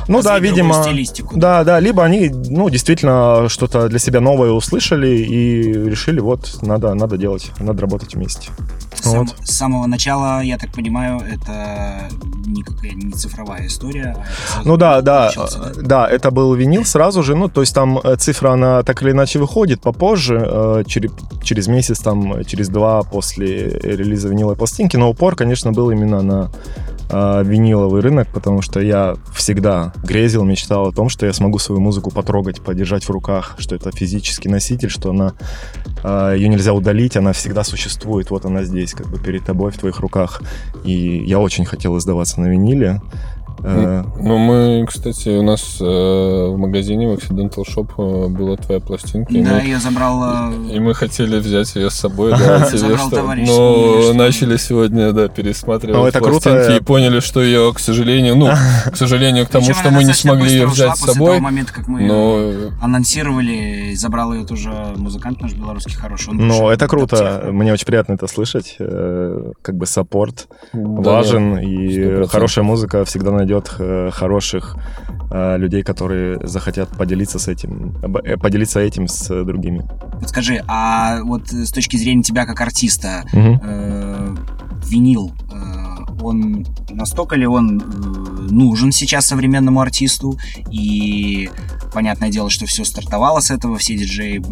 Ну 0.09 0.23
да, 0.23 0.39
видимо, 0.39 0.83
стилистику, 0.83 1.37
да, 1.39 1.65
да, 1.65 1.81
либо 1.81 2.05
они, 2.05 2.29
ну, 2.31 2.71
действительно 2.71 3.49
что-то 3.49 3.89
для 3.89 3.99
себя 3.99 4.21
новое 4.21 4.51
услышали 4.51 5.09
и 5.09 5.73
решили, 5.73 6.21
вот, 6.21 6.59
надо, 6.63 6.95
надо 6.95 7.17
делать, 7.17 7.51
надо 7.61 7.81
работать 7.83 8.15
вместе. 8.15 8.51
Сам- 8.95 9.19
Вот. 9.21 9.37
С 9.45 9.57
самого 9.57 9.87
начала, 9.87 10.41
я 10.43 10.59
так 10.59 10.73
понимаю, 10.73 11.21
это 11.21 12.09
никакая 12.47 12.93
не 12.93 13.13
цифровая 13.13 13.67
история. 13.67 14.17
а 14.57 14.63
Ну 14.65 14.77
да, 14.77 15.01
да, 15.03 15.31
э, 15.37 15.73
да, 15.83 16.09
это 16.09 16.31
был 16.31 16.55
винил 16.55 16.85
сразу 16.85 17.23
же, 17.23 17.37
ну, 17.37 17.49
то 17.49 17.61
есть 17.61 17.75
там 17.75 17.99
э, 17.99 18.17
цифра, 18.17 18.53
она 18.53 18.83
так 18.83 19.03
или 19.03 19.11
иначе 19.13 19.39
выходит 19.39 19.81
попозже, 19.81 20.43
э, 20.45 20.85
через, 20.87 21.11
через 21.43 21.69
месяц, 21.69 22.01
там, 22.01 22.45
через 22.45 22.69
два 22.69 23.03
после 23.03 23.69
релиза 23.83 24.29
виниловой 24.29 24.57
пластинки, 24.57 24.97
но 24.97 25.11
упор, 25.11 25.37
конечно, 25.37 25.73
был 25.73 25.91
именно 25.91 26.23
на 26.23 26.51
э, 27.11 27.43
виниловый 27.45 28.01
рынок, 28.01 28.29
потому 28.33 28.63
что 28.63 28.81
я 28.81 29.17
всегда 29.35 29.93
грезил, 30.05 30.45
мечтал 30.45 30.89
о 30.89 30.93
том, 30.93 31.09
что 31.09 31.27
я 31.27 31.33
смогу 31.33 31.59
свою 31.59 31.81
музыку 31.81 32.11
потрогать, 32.11 32.61
подержать 32.61 33.05
в 33.05 33.11
руках, 33.11 33.57
что 33.59 33.75
это 33.75 33.91
физический 33.93 34.49
носитель, 34.49 34.91
что 34.91 35.11
она 35.11 35.35
э, 36.03 36.35
ее 36.37 36.49
нельзя 36.49 36.73
удалить, 36.73 37.17
она 37.17 37.33
всегда 37.33 37.65
существует, 37.65 38.31
вот 38.31 38.45
она 38.45 38.65
здесь, 38.65 38.93
как 38.93 39.09
бы 39.09 39.19
перед 39.19 39.45
тобой, 39.45 39.71
в 39.71 39.79
твоих 39.79 40.01
руках. 40.01 40.43
И 40.85 41.25
я 41.27 41.39
очень 41.39 41.65
хотел 41.65 41.97
издаваться 41.99 42.41
на 42.41 42.47
виниле. 42.47 43.01
Э, 43.63 44.05
Ну, 44.21 44.39
мы, 44.39 44.85
кстати, 44.87 45.29
у 45.31 45.43
нас 45.43 45.79
э, 45.81 45.85
в 45.85 46.57
магазине 46.57 47.09
в 47.09 47.13
Accidental 47.13 47.65
Shop 47.67 47.89
э, 47.99 48.29
была 48.29 48.57
твоя 48.57 48.81
пластинка. 48.81 49.33
и 49.35 49.43
Да, 49.43 49.55
мы- 49.55 49.61
ее 49.63 49.79
забрал... 49.79 50.53
И 50.53 50.79
мы 50.81 50.95
хотели 50.95 51.39
взять 51.39 51.75
ее 51.77 51.91
с 51.91 51.95
собой, 51.95 52.31
да, 52.33 52.61
тебе, 52.69 52.79
Забрал 52.79 53.07
что- 53.09 53.17
товарищ, 53.17 53.49
но 53.49 54.13
начали 54.15 54.57
сегодня, 54.57 55.13
да, 55.13 55.29
пересматривать 55.29 56.15
Ну, 56.15 56.21
пластинки 56.21 56.77
и 56.77 56.81
поняли, 56.85 57.21
что 57.21 57.43
ее, 57.43 57.73
к 57.75 57.79
сожалению, 57.79 58.37
ну, 58.37 58.49
к 58.93 58.97
сожалению, 58.97 59.47
к 59.47 59.51
тому, 59.51 59.73
что 59.75 59.91
мы 59.91 60.05
не 60.05 60.13
смогли 60.13 60.51
ее 60.51 60.67
взять 60.67 60.97
с 60.97 61.01
после 61.01 61.15
собой, 61.15 61.31
того 61.33 61.41
момента, 61.41 61.73
как 61.73 61.89
мы 61.89 62.03
но 62.03 62.39
её 62.39 62.71
анонсировали, 62.81 63.95
забрал 63.95 64.33
ее 64.35 64.45
тоже 64.45 64.71
музыкант 64.97 65.41
наш 65.41 65.53
белорусский 65.55 65.95
хороший. 65.97 66.33
Ну, 66.35 66.69
это 66.69 66.87
круто. 66.89 67.49
Мне 67.51 67.73
очень 67.73 67.87
приятно 67.87 68.13
это 68.15 68.27
слышать. 68.27 68.77
Как 68.79 69.77
бы 69.77 69.87
саппорт 69.87 70.49
важен, 70.73 71.59
и 71.59 71.89
100%. 71.99 72.27
хорошая 72.29 72.65
музыка 72.65 73.05
всегда 73.05 73.31
найдет 73.49 73.75
э, 73.79 74.11
хороших 74.13 74.77
э, 75.31 75.57
людей, 75.59 75.83
которые 75.83 76.47
захотят 76.47 76.89
поделиться 76.91 77.39
с 77.39 77.49
этим, 77.49 77.95
э, 78.03 78.37
поделиться 78.37 78.81
этим 78.81 79.09
с 79.09 79.45
другими. 79.45 79.87
Подскажи, 80.21 80.63
а 80.67 81.23
вот 81.23 81.49
с 81.51 81.71
точки 81.73 81.97
зрения 81.97 82.23
тебя 82.23 82.45
как 82.47 82.61
артиста, 82.61 83.25
Мгм. 83.33 83.61
э, 83.63 84.37
винил, 84.87 85.33
он 86.21 86.67
настолько 86.91 87.37
ли 87.37 87.47
он 87.47 87.81
э, 87.81 87.83
нужен 88.51 88.93
сейчас 88.93 89.27
современному 89.27 89.81
артисту? 89.81 90.39
И 90.71 91.51
понятное 91.93 92.31
дело, 92.31 92.51
что 92.51 92.67
все 92.67 92.85
стартовало 92.85 93.41
с 93.41 93.51
этого, 93.51 93.79
все 93.79 93.97
диджеи 93.97 94.43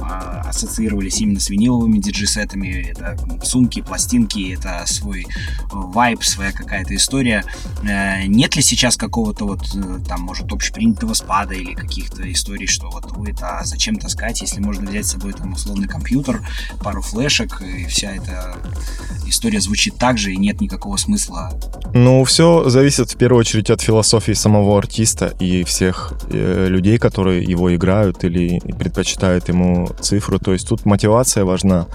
а, 0.00 0.42
ассоциировались 0.48 1.20
именно 1.20 1.40
с 1.40 1.50
виниловыми 1.50 1.98
диджей-сетами. 1.98 2.90
Это 2.90 3.16
сумки, 3.44 3.82
пластинки, 3.82 4.52
это 4.52 4.82
свой 4.86 5.26
вайб, 5.70 6.22
своя 6.22 6.52
какая-то 6.52 6.94
история. 6.94 7.44
Э, 7.82 8.26
Нет 8.26 8.56
ли 8.56 8.62
сейчас 8.62 8.96
какого-то 8.96 9.46
вот 9.46 9.62
э, 9.74 9.98
там, 10.06 10.22
может, 10.22 10.52
общепринятого 10.52 11.14
спада 11.14 11.54
или 11.54 11.74
каких-то 11.74 12.30
историй, 12.30 12.66
что 12.66 12.90
вот 12.90 13.16
ой, 13.16 13.32
это 13.32 13.60
зачем 13.64 13.96
таскать, 13.96 14.40
если 14.40 14.60
можно 14.60 14.88
взять 14.88 15.06
с 15.06 15.12
собой 15.12 15.32
там 15.32 15.52
условный 15.52 15.88
компьютер, 15.88 16.46
пару 16.82 17.02
флешек, 17.02 17.62
и 17.62 17.86
вся 17.86 18.12
эта 18.12 18.56
история 19.26 19.60
звучит 19.60 19.96
так 19.96 20.18
же, 20.18 20.32
и 20.32 20.36
нет 20.36 20.60
никакого 20.60 20.96
смысла. 20.96 21.15
Ну, 21.94 22.24
все 22.24 22.68
зависит 22.68 23.10
в 23.10 23.16
первую 23.16 23.40
очередь 23.40 23.70
от 23.70 23.80
философии 23.80 24.32
самого 24.32 24.76
артиста 24.76 25.32
и 25.40 25.64
всех 25.64 26.12
э, 26.30 26.66
людей, 26.68 26.98
которые 26.98 27.42
его 27.42 27.74
играют 27.74 28.24
или 28.24 28.60
предпочитают 28.78 29.48
ему 29.48 29.88
цифру. 30.00 30.38
То 30.38 30.52
есть 30.52 30.68
тут 30.68 30.84
мотивация 30.84 31.44
важна. 31.44 31.86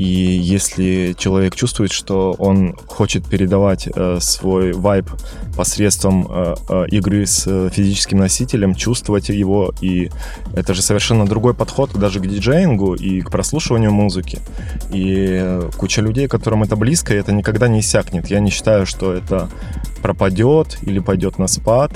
И 0.00 0.04
если 0.04 1.14
человек 1.18 1.54
чувствует, 1.54 1.92
что 1.92 2.34
он 2.38 2.74
хочет 2.86 3.26
передавать 3.26 3.86
э, 3.86 4.16
свой 4.18 4.72
вайб 4.72 5.10
посредством 5.54 6.26
э, 6.26 6.54
э, 6.70 6.86
игры 6.88 7.26
с 7.26 7.44
э, 7.46 7.68
физическим 7.70 8.16
носителем, 8.16 8.74
чувствовать 8.74 9.28
его, 9.28 9.74
и 9.82 10.10
это 10.54 10.72
же 10.72 10.80
совершенно 10.80 11.26
другой 11.26 11.52
подход 11.52 11.92
даже 11.92 12.18
к 12.18 12.26
диджеингу 12.26 12.94
и 12.94 13.20
к 13.20 13.30
прослушиванию 13.30 13.92
музыки. 13.92 14.38
И 14.90 15.60
куча 15.76 16.00
людей, 16.00 16.28
которым 16.28 16.62
это 16.62 16.76
близко, 16.76 17.12
и 17.12 17.18
это 17.18 17.32
никогда 17.32 17.68
не 17.68 17.80
иссякнет. 17.80 18.30
Я 18.30 18.40
не 18.40 18.50
считаю, 18.50 18.86
что 18.86 19.12
это 19.12 19.50
пропадет 20.00 20.78
или 20.80 21.00
пойдет 21.00 21.38
на 21.38 21.46
спад. 21.46 21.92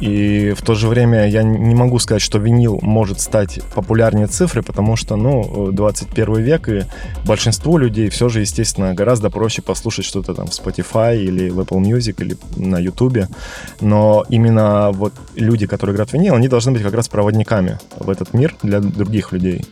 И 0.00 0.52
в 0.56 0.62
то 0.62 0.74
же 0.74 0.88
время 0.88 1.28
я 1.28 1.42
не 1.42 1.74
могу 1.74 1.98
сказать, 1.98 2.22
что 2.22 2.38
винил 2.38 2.78
может 2.82 3.20
стать 3.20 3.60
популярнее 3.74 4.26
цифры, 4.26 4.62
потому 4.62 4.96
что, 4.96 5.16
ну, 5.16 5.70
21 5.72 6.36
век, 6.36 6.68
и 6.68 6.82
большинству 7.26 7.78
людей 7.78 8.08
все 8.08 8.28
же, 8.28 8.40
естественно, 8.40 8.94
гораздо 8.94 9.30
проще 9.30 9.62
послушать 9.62 10.04
что-то 10.04 10.34
там 10.34 10.46
в 10.46 10.50
Spotify 10.50 11.16
или 11.16 11.48
в 11.50 11.60
Apple 11.60 11.80
Music 11.80 12.16
или 12.18 12.36
на 12.56 12.78
YouTube. 12.78 13.28
Но 13.80 14.24
именно 14.28 14.90
вот 14.92 15.12
люди, 15.34 15.66
которые 15.66 15.94
играют 15.94 16.10
в 16.10 16.14
винил, 16.14 16.34
они 16.34 16.48
должны 16.48 16.72
быть 16.72 16.82
как 16.82 16.94
раз 16.94 17.08
проводниками 17.08 17.78
в 17.96 18.10
этот 18.10 18.34
мир 18.34 18.54
для 18.62 18.80
других 18.80 19.32
людей. 19.32 19.64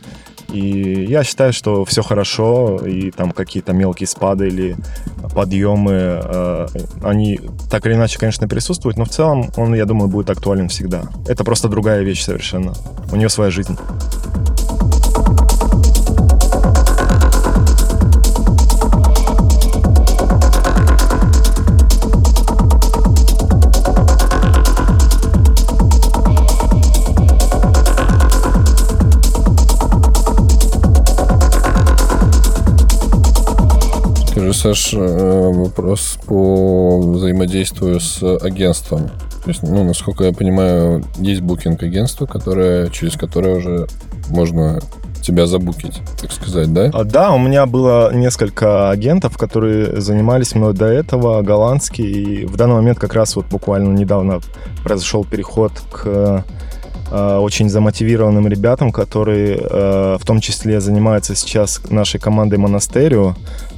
И 0.49 1.05
я 1.05 1.23
считаю, 1.23 1.53
что 1.53 1.85
все 1.85 2.03
хорошо, 2.03 2.79
и 2.85 3.11
там 3.11 3.31
какие-то 3.31 3.73
мелкие 3.73 4.07
спады 4.07 4.47
или 4.47 4.75
подъемы, 5.33 5.91
э, 5.93 6.67
они 7.03 7.39
так 7.69 7.85
или 7.85 7.93
иначе, 7.93 8.19
конечно, 8.19 8.47
присутствуют, 8.47 8.97
но 8.97 9.05
в 9.05 9.09
целом 9.09 9.51
он, 9.57 9.73
я 9.73 9.85
думаю, 9.85 10.09
будет 10.09 10.29
актуален 10.29 10.69
всегда. 10.69 11.03
Это 11.27 11.43
просто 11.43 11.69
другая 11.69 12.03
вещь 12.03 12.23
совершенно. 12.23 12.73
У 13.11 13.15
нее 13.15 13.29
своя 13.29 13.51
жизнь. 13.51 13.77
Саш, 34.63 34.93
э, 34.93 35.51
вопрос 35.53 36.17
по 36.25 36.97
взаимодействию 36.97 37.99
с 37.99 38.23
агентством. 38.23 39.09
То 39.43 39.49
есть, 39.49 39.61
ну, 39.61 39.83
насколько 39.83 40.23
я 40.23 40.31
понимаю, 40.31 41.03
есть 41.17 41.41
букинг-агентство, 41.41 42.27
которое, 42.27 42.89
через 42.89 43.15
которое 43.17 43.57
уже 43.57 43.87
можно 44.29 44.79
тебя 45.21 45.47
забукить, 45.47 45.99
так 46.17 46.31
сказать, 46.31 46.71
да? 46.71 46.89
А, 46.93 47.03
Да, 47.03 47.33
у 47.33 47.39
меня 47.39 47.65
было 47.65 48.13
несколько 48.13 48.89
агентов, 48.89 49.37
которые 49.37 49.99
занимались 49.99 50.55
мной 50.55 50.73
до 50.73 50.85
этого, 50.85 51.41
голландские, 51.41 52.07
и 52.07 52.45
в 52.45 52.55
данный 52.55 52.75
момент 52.75 52.99
как 52.99 53.15
раз 53.15 53.35
вот 53.35 53.47
буквально 53.47 53.93
недавно 53.93 54.39
произошел 54.81 55.25
переход 55.25 55.73
к 55.91 56.45
э, 57.11 57.37
очень 57.37 57.69
замотивированным 57.69 58.47
ребятам, 58.47 58.93
которые 58.93 59.57
э, 59.57 60.17
в 60.17 60.25
том 60.25 60.39
числе 60.39 60.79
занимаются 60.79 61.35
сейчас 61.35 61.81
нашей 61.89 62.21
командой 62.21 62.59
Монастерио, 62.59 63.35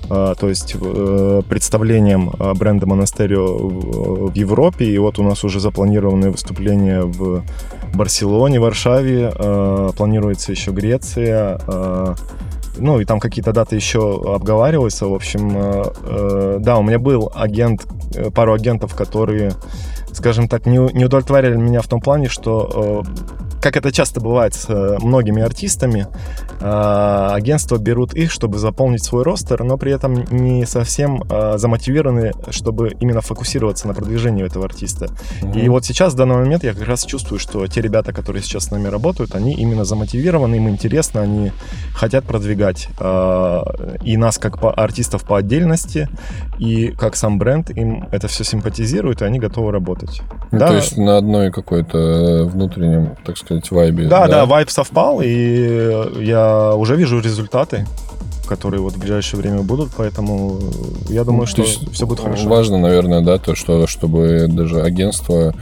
то 0.07 0.49
есть 0.49 0.75
э, 0.79 1.41
представлением 1.49 2.31
э, 2.39 2.53
бренда 2.53 2.85
Монастерио 2.85 3.57
в, 3.57 4.33
Европе. 4.35 4.85
И 4.85 4.97
вот 4.97 5.19
у 5.19 5.23
нас 5.23 5.43
уже 5.43 5.59
запланированы 5.59 6.31
выступления 6.31 7.01
в 7.01 7.43
Барселоне, 7.93 8.59
Варшаве, 8.59 9.31
э, 9.33 9.89
планируется 9.95 10.51
еще 10.51 10.71
Греция, 10.71 11.59
э, 11.67 12.15
ну, 12.77 12.99
и 12.99 13.05
там 13.05 13.19
какие-то 13.19 13.53
даты 13.53 13.75
еще 13.75 14.21
обговариваются. 14.35 15.07
В 15.07 15.13
общем, 15.13 15.57
э, 15.57 15.83
э, 16.03 16.57
да, 16.59 16.77
у 16.77 16.83
меня 16.83 16.99
был 16.99 17.31
агент, 17.33 17.85
э, 18.13 18.29
пару 18.31 18.53
агентов, 18.53 18.95
которые, 18.95 19.53
скажем 20.11 20.47
так, 20.47 20.65
не, 20.65 20.77
не 20.93 21.05
удовлетворяли 21.05 21.55
меня 21.55 21.81
в 21.81 21.87
том 21.87 22.01
плане, 22.01 22.27
что, 22.27 23.03
э, 23.05 23.44
как 23.61 23.77
это 23.77 23.91
часто 23.91 24.21
бывает 24.21 24.53
с 24.53 24.65
э, 24.69 24.97
многими 25.01 25.41
артистами, 25.41 26.07
э, 26.59 27.29
агентства 27.31 27.77
берут 27.77 28.13
их, 28.13 28.31
чтобы 28.31 28.57
заполнить 28.57 29.03
свой 29.03 29.23
ростер, 29.23 29.63
но 29.63 29.77
при 29.77 29.91
этом 29.91 30.13
не 30.31 30.65
совсем 30.65 31.23
э, 31.29 31.57
замотивированы, 31.57 32.33
чтобы 32.49 32.95
именно 32.99 33.21
фокусироваться 33.21 33.87
на 33.87 33.93
продвижении 33.93 34.45
этого 34.45 34.65
артиста. 34.65 35.07
И 35.53 35.67
вот 35.69 35.85
сейчас, 35.85 36.13
в 36.13 36.15
данный 36.15 36.35
момент, 36.35 36.63
я 36.63 36.73
как 36.73 36.87
раз 36.87 37.05
чувствую, 37.05 37.39
что 37.39 37.65
те 37.67 37.81
ребята, 37.81 38.13
которые 38.13 38.43
сейчас 38.43 38.65
с 38.65 38.71
нами 38.71 38.87
работают, 38.87 39.35
они 39.35 39.53
именно 39.53 39.85
замотивированы, 39.85 40.55
им 40.55 40.69
интересно, 40.69 41.21
они 41.21 41.51
хотят 41.93 42.25
продвигать 42.25 42.89
и 44.03 44.17
нас 44.17 44.37
как 44.37 44.59
по 44.59 44.71
артистов 44.71 45.23
по 45.23 45.37
отдельности, 45.37 46.09
и 46.59 46.87
как 46.87 47.15
сам 47.15 47.37
бренд, 47.39 47.69
им 47.71 48.07
это 48.11 48.27
все 48.27 48.43
симпатизирует, 48.43 49.21
и 49.21 49.25
они 49.25 49.39
готовы 49.39 49.71
работать. 49.71 50.21
Ну, 50.51 50.59
да, 50.59 50.67
То 50.67 50.75
есть 50.75 50.97
на 50.97 51.17
одной 51.17 51.51
какой-то 51.51 52.45
внутреннем, 52.45 53.15
так 53.25 53.37
сказать, 53.37 53.54
вайбе. 53.71 54.05
да, 54.07 54.27
да, 54.27 54.45
вайб 54.45 54.69
совпал, 54.69 55.21
и 55.21 56.23
я 56.23 56.73
уже 56.75 56.95
вижу 56.95 57.19
результаты, 57.19 57.85
которые 58.47 58.81
вот 58.81 58.93
в 58.93 58.99
ближайшее 58.99 59.41
время 59.41 59.61
будут, 59.61 59.91
поэтому 59.95 60.59
я 61.09 61.23
думаю, 61.23 61.47
Ну, 61.57 61.65
что 61.65 61.91
все 61.91 62.05
будет 62.05 62.19
хорошо. 62.19 62.47
Важно, 62.47 62.77
наверное, 62.77 63.21
да, 63.21 63.37
то, 63.37 63.55
что 63.55 63.87
чтобы 63.87 64.45
даже 64.47 64.81
агентство, 64.81 65.53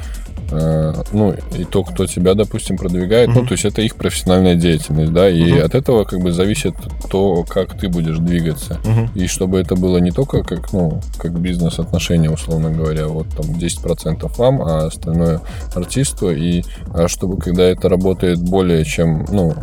ну, 0.51 1.33
и 1.57 1.63
то, 1.65 1.83
кто 1.83 2.05
тебя, 2.05 2.33
допустим, 2.35 2.77
продвигает, 2.77 3.29
ну, 3.29 3.39
Мгм. 3.39 3.47
то 3.47 3.53
есть 3.53 3.65
это 3.65 3.81
их 3.81 3.95
профессиональная 3.95 4.55
деятельность, 4.55 5.13
да, 5.13 5.29
и 5.29 5.53
Мгм. 5.53 5.65
от 5.65 5.75
этого 5.75 6.03
как 6.03 6.19
бы 6.19 6.31
зависит 6.31 6.75
то, 7.09 7.43
как 7.47 7.77
ты 7.77 7.89
будешь 7.89 8.17
двигаться. 8.17 8.79
Мгм. 8.83 9.09
И 9.15 9.27
чтобы 9.27 9.59
это 9.59 9.75
было 9.75 9.97
не 9.97 10.11
только 10.11 10.43
как, 10.43 10.71
ну, 10.73 11.01
как 11.17 11.39
бизнес-отношения, 11.39 12.29
условно 12.29 12.71
говоря, 12.71 13.07
вот 13.07 13.27
там 13.29 13.45
10% 13.57 14.37
вам, 14.37 14.61
а 14.61 14.85
остальное 14.87 15.41
артисту, 15.75 16.31
и 16.31 16.63
а 16.93 17.07
чтобы 17.07 17.37
когда 17.37 17.63
это 17.63 17.89
работает 17.89 18.39
более 18.39 18.83
чем, 18.85 19.25
ну, 19.31 19.53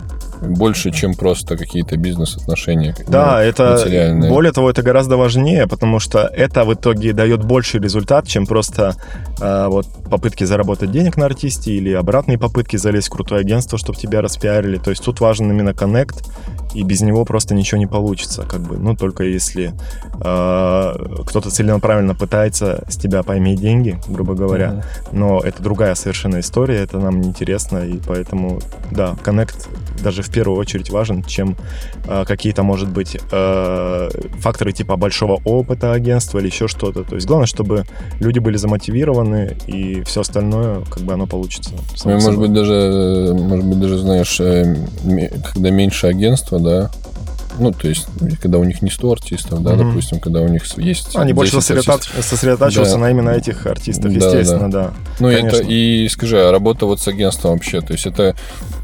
больше, 0.41 0.91
чем 0.91 1.15
просто 1.15 1.57
какие-то 1.57 1.97
бизнес-отношения. 1.97 2.95
Да, 3.07 3.33
ну, 3.33 3.39
это 3.39 3.79
материальные. 3.79 4.31
более 4.31 4.53
того, 4.53 4.71
это 4.71 4.83
гораздо 4.83 5.17
важнее, 5.17 5.67
потому 5.67 6.01
что 6.01 6.21
это 6.21 6.65
в 6.65 6.75
итоге 6.75 7.13
дает 7.13 7.45
больший 7.45 7.81
результат, 7.81 8.27
чем 8.27 8.47
просто 8.47 8.95
э, 9.41 9.67
вот 9.69 9.87
попытки 10.11 10.45
заработать 10.45 10.91
денег 10.91 11.17
на 11.17 11.27
артисте 11.27 11.73
или 11.73 11.93
обратные 11.93 12.39
попытки 12.39 12.77
залезть 12.77 13.09
в 13.09 13.11
крутое 13.11 13.41
агентство, 13.41 13.79
чтобы 13.79 13.99
тебя 13.99 14.21
распиарили. 14.21 14.79
То 14.79 14.91
есть 14.91 15.05
тут 15.05 15.21
важен 15.21 15.51
именно 15.51 15.75
коннект, 15.75 16.31
и 16.75 16.83
без 16.83 17.01
него 17.01 17.25
просто 17.25 17.55
ничего 17.55 17.79
не 17.79 17.87
получится, 17.87 18.43
как 18.43 18.61
бы. 18.61 18.77
Ну 18.79 18.95
только 18.97 19.25
если 19.25 19.73
э, 20.23 21.23
кто-то 21.27 21.51
целенаправленно 21.51 22.15
пытается 22.15 22.85
с 22.89 22.97
тебя 22.97 23.23
поиметь 23.23 23.61
деньги, 23.61 23.99
грубо 24.09 24.35
говоря. 24.35 24.71
Мгм. 24.71 25.19
Но 25.19 25.41
это 25.41 25.63
другая 25.63 25.95
совершенно 25.95 26.41
история, 26.41 26.77
это 26.77 26.99
нам 26.99 27.21
неинтересно, 27.21 27.79
и 27.79 27.99
поэтому, 27.99 28.61
да, 28.91 29.17
коннект 29.23 29.69
даже 30.03 30.23
в 30.23 30.31
первую 30.31 30.59
очередь 30.59 30.91
важен, 30.91 31.23
чем 31.25 31.57
э, 32.07 32.25
какие-то, 32.27 32.63
может 32.63 32.89
быть, 32.89 33.19
э, 33.31 34.09
факторы 34.39 34.73
типа 34.73 34.97
большого 34.97 35.41
опыта 35.45 35.93
агентства 35.93 36.39
или 36.39 36.47
еще 36.47 36.69
что-то. 36.69 37.05
То 37.05 37.15
есть 37.15 37.27
главное, 37.27 37.47
чтобы 37.47 37.85
люди 38.21 38.39
были 38.39 38.57
замотивированы, 38.57 39.57
и 39.67 40.03
все 40.03 40.23
остальное, 40.23 40.83
как 40.91 41.03
бы 41.03 41.13
оно 41.13 41.27
получится. 41.27 41.73
Ну, 42.05 42.13
может 42.21 42.39
быть, 42.39 42.53
даже, 42.53 42.73
э, 42.73 43.33
может 43.33 43.65
быть, 43.67 43.81
даже, 43.81 43.99
знаешь, 43.99 44.41
э, 44.41 44.77
когда 45.53 45.71
меньше 45.71 46.07
агентства, 46.07 46.59
да, 46.63 46.91
ну, 47.59 47.73
то 47.73 47.89
есть, 47.89 48.07
когда 48.41 48.59
у 48.59 48.65
них 48.65 48.81
не 48.81 48.91
100 48.91 49.13
артистов, 49.13 49.63
да, 49.63 49.75
Мгм. 49.75 49.89
допустим, 49.89 50.19
когда 50.21 50.41
у 50.41 50.49
них 50.49 50.65
есть... 50.79 51.15
Они 51.17 51.33
больше 51.33 51.57
10 51.57 51.71
сосредотач- 51.71 51.95
артистов. 51.95 52.25
сосредотачиваются 52.25 52.95
Да. 52.95 53.01
на 53.01 53.11
именно 53.11 53.31
этих 53.31 53.67
артистах, 53.67 54.13
Да, 54.13 54.27
естественно, 54.27 54.71
да. 54.71 54.91
Ну, 55.19 55.29
это, 55.29 55.57
и 55.63 56.09
скажи, 56.09 56.39
а 56.41 56.51
работа 56.53 56.87
вот 56.87 57.01
с 57.01 57.09
агентством 57.09 57.53
вообще, 57.53 57.81
то 57.83 57.93
есть 57.93 58.07
это 58.07 58.35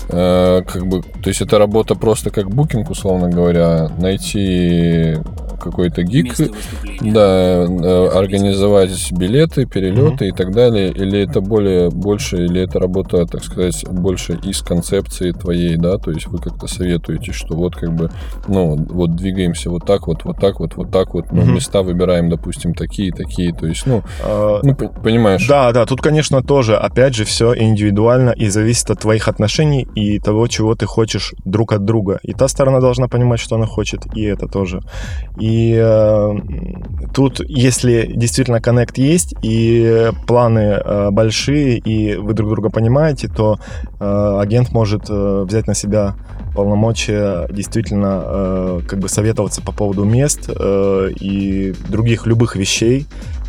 э, 0.09 0.63
как 0.67 0.87
бы, 0.87 1.03
то 1.03 1.29
есть 1.29 1.41
это 1.41 1.59
работа 1.59 1.95
просто 1.95 2.31
как 2.31 2.51
букинг, 2.51 2.91
условно 2.91 3.29
говоря, 3.29 3.89
найти 3.99 5.17
какой-то 5.59 6.03
гик, 6.03 6.35
да, 7.01 7.67
э, 7.67 8.09
организовать 8.09 9.13
билеты, 9.13 9.67
перелеты 9.67 10.29
и 10.29 10.33
так 10.33 10.53
далее, 10.53 10.91
или 10.91 11.21
это 11.21 11.41
более 11.41 11.91
больше, 11.91 12.45
или 12.45 12.63
это 12.63 12.79
работа, 12.79 13.27
так 13.27 13.45
сказать, 13.45 13.85
больше 13.91 14.39
из 14.43 14.61
концепции 14.63 15.33
твоей, 15.33 15.77
да, 15.77 15.99
то 15.99 16.11
есть 16.11 16.27
вы 16.29 16.39
как-то 16.39 16.67
советуете, 16.67 17.33
что 17.33 17.55
вот 17.55 17.75
как 17.77 17.93
бы, 17.95 18.11
ну, 18.49 18.77
вот 18.91 19.17
двигаемся 19.17 19.71
вот 19.71 19.85
так 19.87 20.07
вот, 20.07 20.25
вот 20.25 20.39
так 20.39 20.61
вот, 20.61 20.77
вот 20.77 20.91
так 20.91 21.15
вот, 21.15 21.33
Мгм. 21.33 21.55
места 21.55 21.83
выбираем, 21.83 22.29
допустим, 22.29 22.75
такие, 22.75 23.13
такие, 23.13 23.53
то 23.53 23.67
есть, 23.67 23.87
ну, 23.87 24.03
Э, 24.21 24.61
ну, 24.63 24.75
понимаешь, 24.75 25.47
Да, 25.49 25.73
да, 25.73 25.87
тут, 25.87 26.01
конечно, 26.01 26.43
тоже, 26.43 26.77
опять 26.77 27.15
же, 27.15 27.25
все 27.25 27.55
индивидуально 27.55 28.31
и 28.31 28.49
зависит 28.49 28.91
от 28.91 29.01
твоих 29.01 29.29
отношений 29.29 29.87
и 29.95 30.19
того, 30.19 30.47
чего 30.49 30.75
ты 30.75 30.87
хочешь 30.87 31.35
друг 31.45 31.73
от 31.73 31.85
друга. 31.85 32.19
И 32.23 32.33
та 32.33 32.49
сторона 32.49 32.81
должна 32.81 33.09
понимать, 33.09 33.41
что 33.41 33.57
она 33.57 33.67
хочет, 33.67 34.01
и 34.15 34.23
это 34.23 34.47
тоже. 34.49 34.81
И 35.39 35.46
э, 35.79 36.35
тут, 37.15 37.41
если 37.49 38.13
действительно 38.15 38.61
коннект 38.61 38.99
есть, 38.99 39.35
и 39.43 40.11
планы 40.27 40.59
э, 40.59 41.11
большие, 41.11 41.79
и 41.79 42.17
вы 42.17 42.35
друг 42.35 42.51
друга 42.51 42.71
понимаете, 42.71 43.29
то 43.29 43.59
э, 44.01 44.39
агент 44.41 44.73
может 44.73 45.05
э, 45.09 45.45
взять 45.47 45.67
на 45.67 45.75
себя 45.75 46.15
полномочия 46.55 47.47
действительно 47.51 48.23
э, 48.25 48.81
как 48.89 48.99
бы 48.99 49.09
советоваться 49.09 49.61
по 49.63 49.73
поводу 49.73 50.05
мест 50.05 50.49
э, 50.49 51.11
и 51.21 51.75
других 51.89 52.27
любых 52.27 52.57
вещей, 52.57 53.07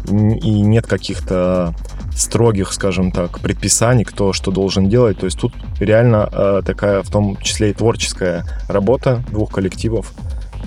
и 0.10 0.62
нет 0.62 0.88
каких-то 0.88 1.74
строгих, 2.16 2.74
скажем 2.74 3.12
так, 3.12 3.40
предписаний, 3.40 4.04
кто 4.04 4.34
что 4.34 4.52
должен 4.52 4.90
делать. 4.90 5.20
То 5.20 5.26
есть 5.26 5.40
тут 5.40 5.54
реально 5.80 6.30
э, 6.32 6.62
такая, 6.66 7.04
в 7.04 7.10
том 7.10 7.38
числе 7.38 7.72
и 7.72 7.74
творческая 7.74 8.44
работа 8.68 9.24
двух 9.32 9.52
коллективов. 9.52 10.14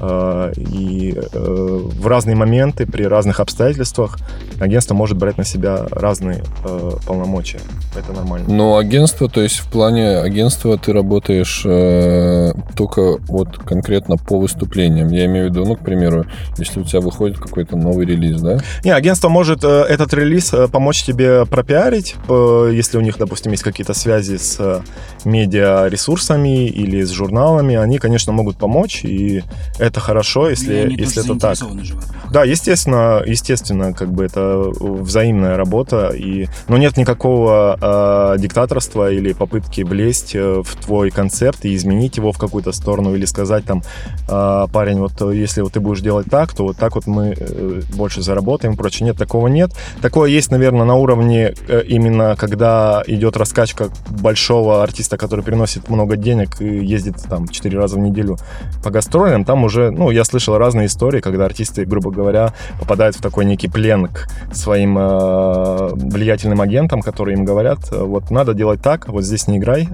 Э, 0.01 0.53
и 0.57 1.15
э, 1.15 1.81
в 1.93 2.07
разные 2.07 2.37
моменты, 2.37 2.87
при 2.87 3.05
разных 3.05 3.41
обстоятельствах 3.41 4.19
агентство 4.59 4.95
может 4.95 5.19
брать 5.19 5.37
на 5.37 5.45
себя 5.45 5.87
разные 5.91 6.43
э, 6.65 6.91
полномочия. 7.07 7.61
Это 7.97 8.13
нормально. 8.13 8.47
Но 8.49 8.79
агентство, 8.79 9.29
то 9.29 9.41
есть 9.41 9.59
в 9.59 9.71
плане 9.71 10.19
агентства 10.19 10.79
ты 10.79 10.93
работаешь 10.93 11.63
только 12.77 13.19
вот 13.29 13.59
конкретно 13.59 14.17
по 14.17 14.39
выступлениям. 14.39 15.09
Я 15.09 15.27
имею 15.27 15.49
в 15.49 15.51
виду, 15.51 15.65
ну, 15.65 15.77
к 15.77 15.81
примеру, 15.81 16.25
если 16.57 16.81
у 16.81 16.85
тебя 16.85 17.01
выходит 17.01 17.39
какой-то 17.39 17.77
новый 17.77 18.07
релиз, 18.07 18.41
да? 18.41 18.59
Не, 18.85 18.93
агентство 18.93 19.29
может 19.29 19.65
этот 19.65 20.15
релиз 20.15 20.55
помочь 20.73 21.03
тебе 21.03 21.45
пропиарить, 21.47 22.15
если 22.29 22.97
у 22.97 23.01
них, 23.01 23.19
допустим, 23.19 23.53
есть 23.53 23.65
какие-то 23.65 23.95
связи 23.95 24.37
с 24.37 24.83
медиаресурсами 25.25 26.67
или 26.67 27.03
с 27.03 27.11
журналами, 27.11 27.77
они, 27.77 27.99
конечно, 27.99 28.33
могут 28.33 28.57
помочь, 28.57 29.05
и 29.05 29.43
это 29.79 29.90
хорошо, 29.99 30.47
И 30.47 30.51
если, 30.51 30.75
они 30.75 30.97
если 30.97 31.25
это 31.25 31.39
так. 31.41 31.59
Да, 32.31 32.45
естественно, 32.45 33.23
естественно, 33.27 33.93
как 33.93 34.13
бы 34.13 34.25
это 34.25 34.71
взаимная 34.79 35.57
работа, 35.57 36.11
и, 36.11 36.47
но 36.69 36.77
нет 36.77 36.97
никакого 36.97 37.77
э, 37.81 38.39
диктаторства 38.39 39.11
или 39.11 39.33
попытки 39.33 39.81
влезть 39.83 40.35
э, 40.35 40.63
в 40.65 40.77
твой 40.77 41.11
концепт 41.11 41.65
и 41.65 41.75
изменить 41.75 42.19
его 42.19 42.31
в 42.31 42.39
какую-то 42.39 42.73
сторону, 42.73 43.15
или 43.15 43.25
сказать 43.25 43.65
там, 43.65 43.83
э, 44.29 44.67
парень, 44.73 45.01
вот 45.01 45.21
э, 45.23 45.35
если 45.35 45.63
вот 45.63 45.73
ты 45.73 45.81
будешь 45.81 46.01
делать 46.01 46.27
так, 46.31 46.55
то 46.55 46.65
вот 46.65 46.77
так 46.77 46.95
вот 46.95 47.07
мы 47.07 47.35
э, 47.37 47.81
больше 47.95 48.23
заработаем 48.23 48.75
и 48.75 48.77
прочее. 48.77 49.07
Нет, 49.07 49.17
такого 49.17 49.49
нет. 49.49 49.73
Такое 50.03 50.31
есть, 50.31 50.51
наверное, 50.51 50.85
на 50.85 50.95
уровне 50.95 51.55
э, 51.69 51.83
именно, 51.89 52.37
когда 52.37 53.03
идет 53.07 53.37
раскачка 53.37 53.89
большого 54.09 54.83
артиста, 54.83 55.17
который 55.17 55.45
приносит 55.45 55.89
много 55.89 56.17
денег 56.17 56.61
и 56.61 56.85
ездит 56.85 57.17
там 57.29 57.49
4 57.49 57.79
раза 57.79 57.97
в 57.97 57.99
неделю 58.01 58.37
по 58.85 58.91
гастролям, 58.91 59.45
там 59.45 59.65
уже 59.65 59.80
уже, 59.81 59.91
ну, 59.91 60.11
я 60.11 60.25
слышал 60.25 60.57
разные 60.59 60.87
истории, 60.87 61.21
когда 61.21 61.45
артисты, 61.47 61.85
грубо 61.85 62.11
говоря, 62.11 62.53
попадают 62.79 63.17
в 63.17 63.23
такой 63.23 63.45
некий 63.45 63.69
плен 63.69 64.09
к 64.09 64.29
своим 64.53 64.99
э, 64.99 65.89
влиятельным 65.95 66.61
агентам, 66.61 67.01
которые 67.03 67.37
им 67.37 67.45
говорят, 67.45 67.79
вот 67.91 68.31
надо 68.31 68.55
делать 68.55 68.83
так, 68.83 69.09
вот 69.09 69.25
здесь 69.25 69.47
не 69.49 69.59
играй, 69.59 69.89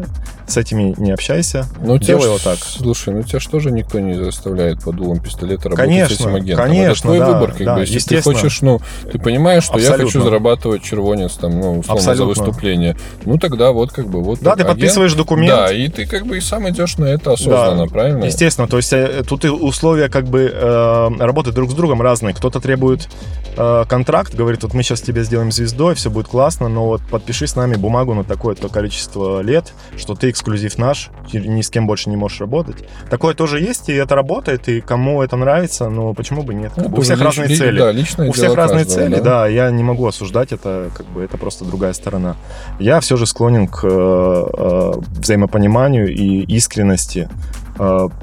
с 0.46 0.56
этими 0.56 0.94
не 0.98 1.12
общайся, 1.12 1.66
Ну, 1.80 1.98
делай 1.98 2.28
вот 2.28 2.42
так. 2.42 2.58
Слушай, 2.58 3.14
ну 3.14 3.22
тебя 3.22 3.40
же 3.40 3.48
тоже 3.48 3.70
никто 3.70 3.98
не 4.00 4.14
заставляет 4.14 4.82
под 4.82 4.96
дулом 4.96 5.20
пистолета 5.20 5.64
работать 5.68 5.84
Конечно, 5.86 6.16
с 6.16 6.20
этим 6.20 6.34
агентом. 6.34 6.66
конечно, 6.66 6.92
Это 6.92 7.02
твой 7.02 7.18
да, 7.18 7.32
выбор, 7.32 7.52
как 7.52 7.64
да, 7.66 7.74
бы. 7.76 7.80
Если 7.80 8.16
ты 8.16 8.22
хочешь, 8.22 8.60
ну, 8.62 8.80
ты 9.10 9.18
понимаешь, 9.18 9.64
что 9.64 9.78
я 9.78 9.90
хочу 9.92 10.04
Абсолютно. 10.06 10.22
зарабатывать 10.30 10.82
червонец, 10.82 11.32
там, 11.34 11.52
ну, 11.52 11.78
условно, 11.80 12.02
за 12.02 12.10
Абсолютно. 12.12 12.44
выступление. 12.44 12.96
Ну, 13.24 13.38
тогда 13.38 13.72
вот, 13.72 13.92
как 13.92 14.06
бы, 14.08 14.22
вот. 14.22 14.40
Да, 14.40 14.54
ты 14.56 14.62
агент- 14.62 14.68
подписываешь 14.68 15.14
документ. 15.14 15.54
Да, 15.54 15.72
и 15.72 15.88
ты, 15.88 16.06
как 16.06 16.26
бы, 16.26 16.38
и 16.38 16.40
сам 16.40 16.68
идешь 16.68 16.98
на 16.98 17.04
это 17.06 17.32
осознанно, 17.32 17.86
Да, 17.86 17.92
правильно? 17.92 18.24
Естественно, 18.24 18.68
то 18.68 18.76
есть 18.76 18.92
э, 18.92 19.22
тут 19.28 19.44
и 19.44 19.48
условия 19.76 20.08
как 20.08 20.24
бы 20.26 20.50
э, 20.52 21.08
работы 21.18 21.52
друг 21.52 21.70
с 21.70 21.74
другом 21.74 22.00
разные. 22.00 22.34
Кто-то 22.34 22.60
требует 22.60 23.08
э, 23.56 23.84
контракт, 23.88 24.34
говорит, 24.34 24.62
вот 24.62 24.72
мы 24.72 24.82
сейчас 24.82 25.02
тебе 25.02 25.22
сделаем 25.22 25.52
звездой, 25.52 25.94
все 25.94 26.10
будет 26.10 26.28
классно, 26.28 26.68
но 26.68 26.86
вот 26.86 27.02
подпиши 27.02 27.46
с 27.46 27.56
нами 27.56 27.76
бумагу 27.76 28.14
на 28.14 28.24
такое-то 28.24 28.68
количество 28.68 29.40
лет, 29.42 29.74
что 29.96 30.14
ты 30.14 30.30
эксклюзив 30.30 30.78
наш, 30.78 31.10
ни 31.32 31.60
с 31.60 31.68
кем 31.68 31.86
больше 31.86 32.08
не 32.08 32.16
можешь 32.16 32.40
работать. 32.40 32.88
Такое 33.10 33.34
тоже 33.34 33.60
есть, 33.60 33.88
и 33.90 33.92
это 33.92 34.14
работает, 34.14 34.68
и 34.68 34.80
кому 34.80 35.22
это 35.22 35.36
нравится, 35.36 35.90
но 35.90 36.14
почему 36.14 36.42
бы 36.42 36.54
нет? 36.54 36.72
Ну, 36.76 36.88
у 36.96 37.00
всех 37.02 37.18
лич- 37.20 37.24
разные 37.24 37.48
ли- 37.48 37.56
цели. 37.56 37.78
Да, 37.78 37.92
личное 37.92 38.28
У 38.30 38.32
всех 38.32 38.54
разные 38.54 38.84
каждого, 38.84 39.08
цели, 39.10 39.20
да. 39.20 39.46
я 39.46 39.70
не 39.70 39.82
могу 39.82 40.06
осуждать 40.06 40.52
это, 40.52 40.90
как 40.96 41.06
бы 41.06 41.22
это 41.22 41.36
просто 41.36 41.64
другая 41.66 41.92
сторона. 41.92 42.36
Я 42.78 43.00
все 43.00 43.16
же 43.16 43.26
склонен 43.26 43.68
к 43.68 43.80
э, 43.84 43.88
э, 43.88 44.92
взаимопониманию 45.20 46.08
и 46.12 46.42
искренности, 46.56 47.28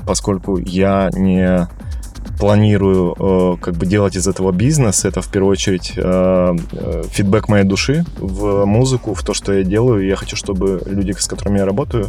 поскольку 0.05 0.57
я 0.57 1.09
не 1.13 1.67
планирую 2.39 3.15
э, 3.17 3.57
как 3.61 3.75
бы 3.75 3.85
делать 3.85 4.15
из 4.15 4.27
этого 4.27 4.51
бизнес, 4.51 5.05
это 5.05 5.21
в 5.21 5.27
первую 5.27 5.51
очередь 5.51 5.93
э, 5.95 6.55
э, 6.71 7.03
фидбэк 7.09 7.47
моей 7.47 7.63
души 7.63 8.05
в 8.17 8.65
музыку, 8.65 9.13
в 9.13 9.23
то, 9.23 9.33
что 9.33 9.53
я 9.53 9.63
делаю. 9.63 10.05
Я 10.05 10.15
хочу, 10.15 10.35
чтобы 10.35 10.81
люди, 10.85 11.11
с 11.11 11.27
которыми 11.27 11.59
я 11.59 11.65
работаю, 11.65 12.07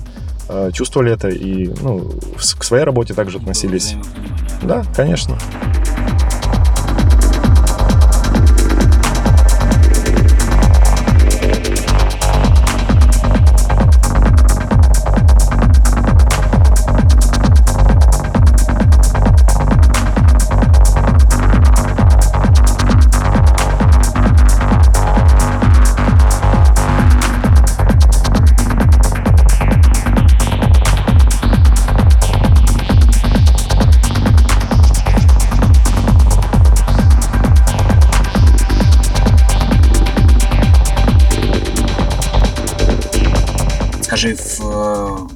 э, 0.48 0.70
чувствовали 0.72 1.12
это 1.12 1.28
и 1.28 1.72
ну, 1.82 2.10
к 2.36 2.64
своей 2.64 2.84
работе 2.84 3.14
также 3.14 3.38
относились. 3.38 3.96
Да, 4.62 4.82
конечно. 4.96 5.36
Скажи, 44.24 44.36
в, 44.36 45.28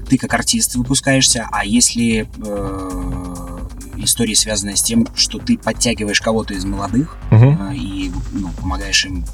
э, 0.00 0.06
ты 0.08 0.18
как 0.18 0.34
артист 0.34 0.74
выпускаешься, 0.74 1.46
а 1.52 1.64
если 1.64 2.28
э, 2.44 3.58
история 3.98 4.34
связанная 4.34 4.74
с 4.74 4.82
тем, 4.82 5.06
что 5.14 5.38
ты 5.38 5.56
подтягиваешь 5.56 6.20
кого-то 6.20 6.54
из 6.54 6.64
молодых 6.64 7.16
Мгм. 7.30 7.70
э, 7.70 7.76
и 7.76 8.12
ну, 8.32 8.48
помогаешь 8.60 9.04
им, 9.06 9.24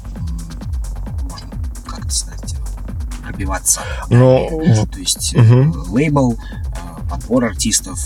можно 1.23 1.49
как-то 1.87 2.11
сказать, 2.11 2.55
пробиваться. 3.23 3.81
Ну, 4.09 4.49
далее. 4.59 4.83
в- 4.83 4.87
то 4.89 4.99
есть 4.99 5.33
э, 5.33 5.41
Мгм. 5.41 5.91
лейбл, 5.91 6.33
э, 6.33 7.09
подбор 7.09 7.45
артистов, 7.45 7.99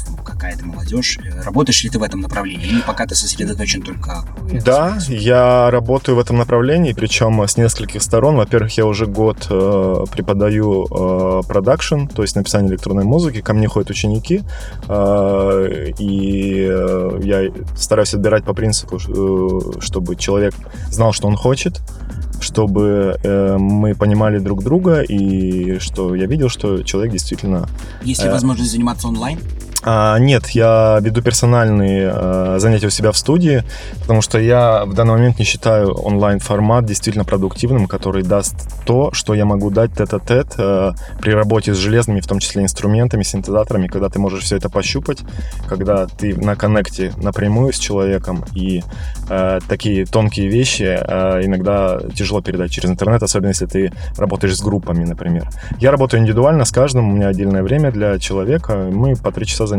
какая-то 0.46 0.66
молодежь. 0.66 1.18
Э, 1.24 1.42
Работаешь 1.42 1.84
ли 1.84 1.90
ты 1.90 2.00
в 2.00 2.04
этом 2.04 2.22
направлении? 2.22 2.68
Или 2.68 2.82
пока 2.82 3.06
ты 3.06 3.16
сосредоточен 3.16 3.82
только... 3.82 4.26
Да, 4.66 4.98
я 5.10 5.72
работаю 5.72 6.16
в 6.16 6.20
этом 6.20 6.38
направлении, 6.38 6.94
причем 6.94 7.42
с 7.42 7.58
нескольких 7.58 8.02
сторон. 8.02 8.36
Во-первых, 8.36 8.78
я 8.78 8.86
уже 8.86 9.06
год 9.06 9.48
э, 9.50 10.06
преподаю 10.12 10.86
э, 10.86 11.42
продакшн, 11.48 12.06
то 12.06 12.22
есть 12.22 12.36
написание 12.36 12.72
электронной 12.72 13.04
музыки. 13.06 13.42
Ко 13.42 13.54
мне 13.54 13.68
ходят 13.68 13.90
ученики, 13.90 14.44
э, 14.88 15.92
и 16.00 16.68
э, 16.70 17.20
я 17.24 17.52
стараюсь 17.76 18.14
отбирать 18.14 18.44
по 18.44 18.54
принципу, 18.54 18.98
э, 18.98 19.82
чтобы 19.82 20.16
человек 20.16 20.54
знал, 20.92 21.14
что 21.14 21.28
он 21.28 21.36
хочет, 21.36 21.82
чтобы 22.40 23.18
э, 23.24 23.58
мы 23.58 23.96
понимали 23.96 24.40
друг 24.40 24.64
друга, 24.64 25.02
и 25.02 25.80
что 25.80 26.16
я 26.16 26.28
видел, 26.28 26.50
что 26.50 26.84
человек 26.84 27.12
действительно 27.12 27.68
Есть 28.04 28.24
ли 28.24 28.30
Э, 28.30 28.32
возможность 28.32 28.72
заниматься 28.72 29.08
онлайн? 29.08 29.40
А, 29.84 30.18
нет, 30.18 30.48
я 30.50 31.00
веду 31.02 31.22
персональные 31.22 32.12
э, 32.12 32.56
занятия 32.60 32.88
у 32.88 32.90
себя 32.90 33.12
в 33.12 33.18
студии, 33.18 33.64
потому 34.02 34.22
что 34.22 34.40
я 34.40 34.84
в 34.86 34.94
данный 34.94 35.14
момент 35.14 35.38
не 35.38 35.46
считаю 35.46 35.94
онлайн-формат 35.94 36.86
действительно 36.86 37.24
продуктивным, 37.24 37.86
который 37.88 38.24
даст 38.24 38.56
то, 38.86 39.12
что 39.14 39.36
я 39.36 39.46
могу 39.46 39.70
дать 39.70 39.94
тет-а-тет 39.94 40.56
э, 40.58 40.92
при 41.20 41.32
работе 41.32 41.76
с 41.76 41.78
железными, 41.78 42.20
в 42.20 42.28
том 42.28 42.40
числе 42.40 42.64
инструментами, 42.64 43.22
синтезаторами, 43.22 43.88
когда 43.88 44.10
ты 44.10 44.18
можешь 44.18 44.44
все 44.44 44.58
это 44.58 44.70
пощупать, 44.70 45.20
когда 45.68 46.08
ты 46.08 46.36
на 46.36 46.56
коннекте 46.56 47.14
напрямую 47.18 47.72
с 47.72 47.78
человеком, 47.78 48.44
и 48.56 48.84
э, 49.30 49.60
такие 49.68 50.06
тонкие 50.06 50.48
вещи 50.48 50.98
э, 51.00 51.46
иногда 51.46 52.00
тяжело 52.16 52.42
передать 52.42 52.72
через 52.72 52.90
интернет, 52.90 53.22
особенно 53.22 53.50
если 53.50 53.68
ты 53.68 53.92
работаешь 54.18 54.58
с 54.58 54.62
группами, 54.62 55.06
например. 55.06 55.48
Я 55.80 55.92
работаю 55.92 56.22
индивидуально 56.22 56.66
с 56.66 56.72
каждым, 56.72 57.10
у 57.10 57.14
меня 57.16 57.28
отдельное 57.28 57.62
время 57.62 57.92
для 57.92 58.18
человека, 58.18 58.90
мы 58.92 59.16
по 59.16 59.32
три 59.32 59.46
часа 59.46 59.68
занимаемся. 59.68 59.75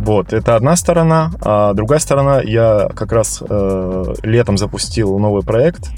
Вот, 0.00 0.32
это 0.32 0.56
одна 0.56 0.76
сторона. 0.76 1.30
А 1.40 1.72
другая 1.72 1.98
сторона, 1.98 2.40
я 2.40 2.88
как 2.94 3.12
раз 3.12 3.42
э, 3.48 4.14
летом 4.22 4.58
запустил 4.58 5.18
новый 5.18 5.42
проект, 5.42 5.90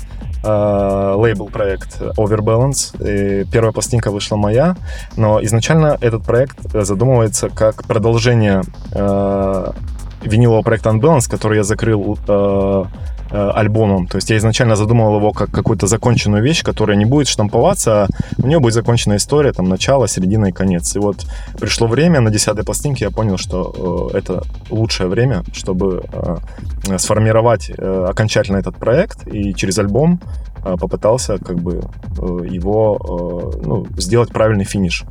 э, 0.44 1.14
лейбл-проект 1.16 2.00
Overbalance. 2.16 2.94
И 3.02 3.44
первая 3.50 3.72
пластинка 3.72 4.10
вышла 4.10 4.36
моя, 4.36 4.76
но 5.16 5.42
изначально 5.44 5.96
этот 6.00 6.24
проект 6.24 6.58
задумывается 6.72 7.48
как 7.48 7.84
продолжение 7.84 8.62
э, 8.92 9.72
винилового 10.22 10.62
проекта 10.62 10.90
Unbalance, 10.90 11.28
который 11.30 11.58
я 11.58 11.64
закрыл 11.64 12.18
э, 12.28 12.84
альбомом. 13.36 14.06
То 14.06 14.16
есть 14.16 14.30
я 14.30 14.36
изначально 14.36 14.76
задумывал 14.76 15.16
его 15.16 15.32
как 15.32 15.50
какую-то 15.50 15.86
законченную 15.86 16.42
вещь, 16.42 16.62
которая 16.62 16.96
не 16.96 17.04
будет 17.04 17.28
штамповаться, 17.28 18.04
а 18.04 18.08
у 18.42 18.46
нее 18.46 18.58
будет 18.58 18.74
законченная 18.74 19.18
история, 19.18 19.52
там, 19.52 19.68
начало, 19.68 20.08
середина 20.08 20.46
и 20.46 20.52
конец. 20.52 20.96
И 20.96 20.98
вот 20.98 21.26
пришло 21.58 21.86
время, 21.86 22.20
на 22.20 22.30
десятой 22.30 22.64
пластинке 22.64 23.06
я 23.06 23.10
понял, 23.10 23.36
что 23.36 24.10
э, 24.12 24.18
это 24.18 24.42
лучшее 24.70 25.08
время, 25.08 25.44
чтобы 25.52 26.04
э, 26.12 26.98
сформировать 26.98 27.70
э, 27.70 28.06
окончательно 28.08 28.56
этот 28.56 28.76
проект, 28.76 29.26
и 29.26 29.54
через 29.54 29.78
альбом 29.78 30.20
э, 30.64 30.76
попытался 30.78 31.38
как 31.38 31.56
бы 31.56 31.84
э, 32.18 32.46
его 32.48 33.52
э, 33.62 33.66
ну, 33.66 33.86
сделать 33.96 34.30
правильный 34.30 34.64
финиш. 34.64 35.04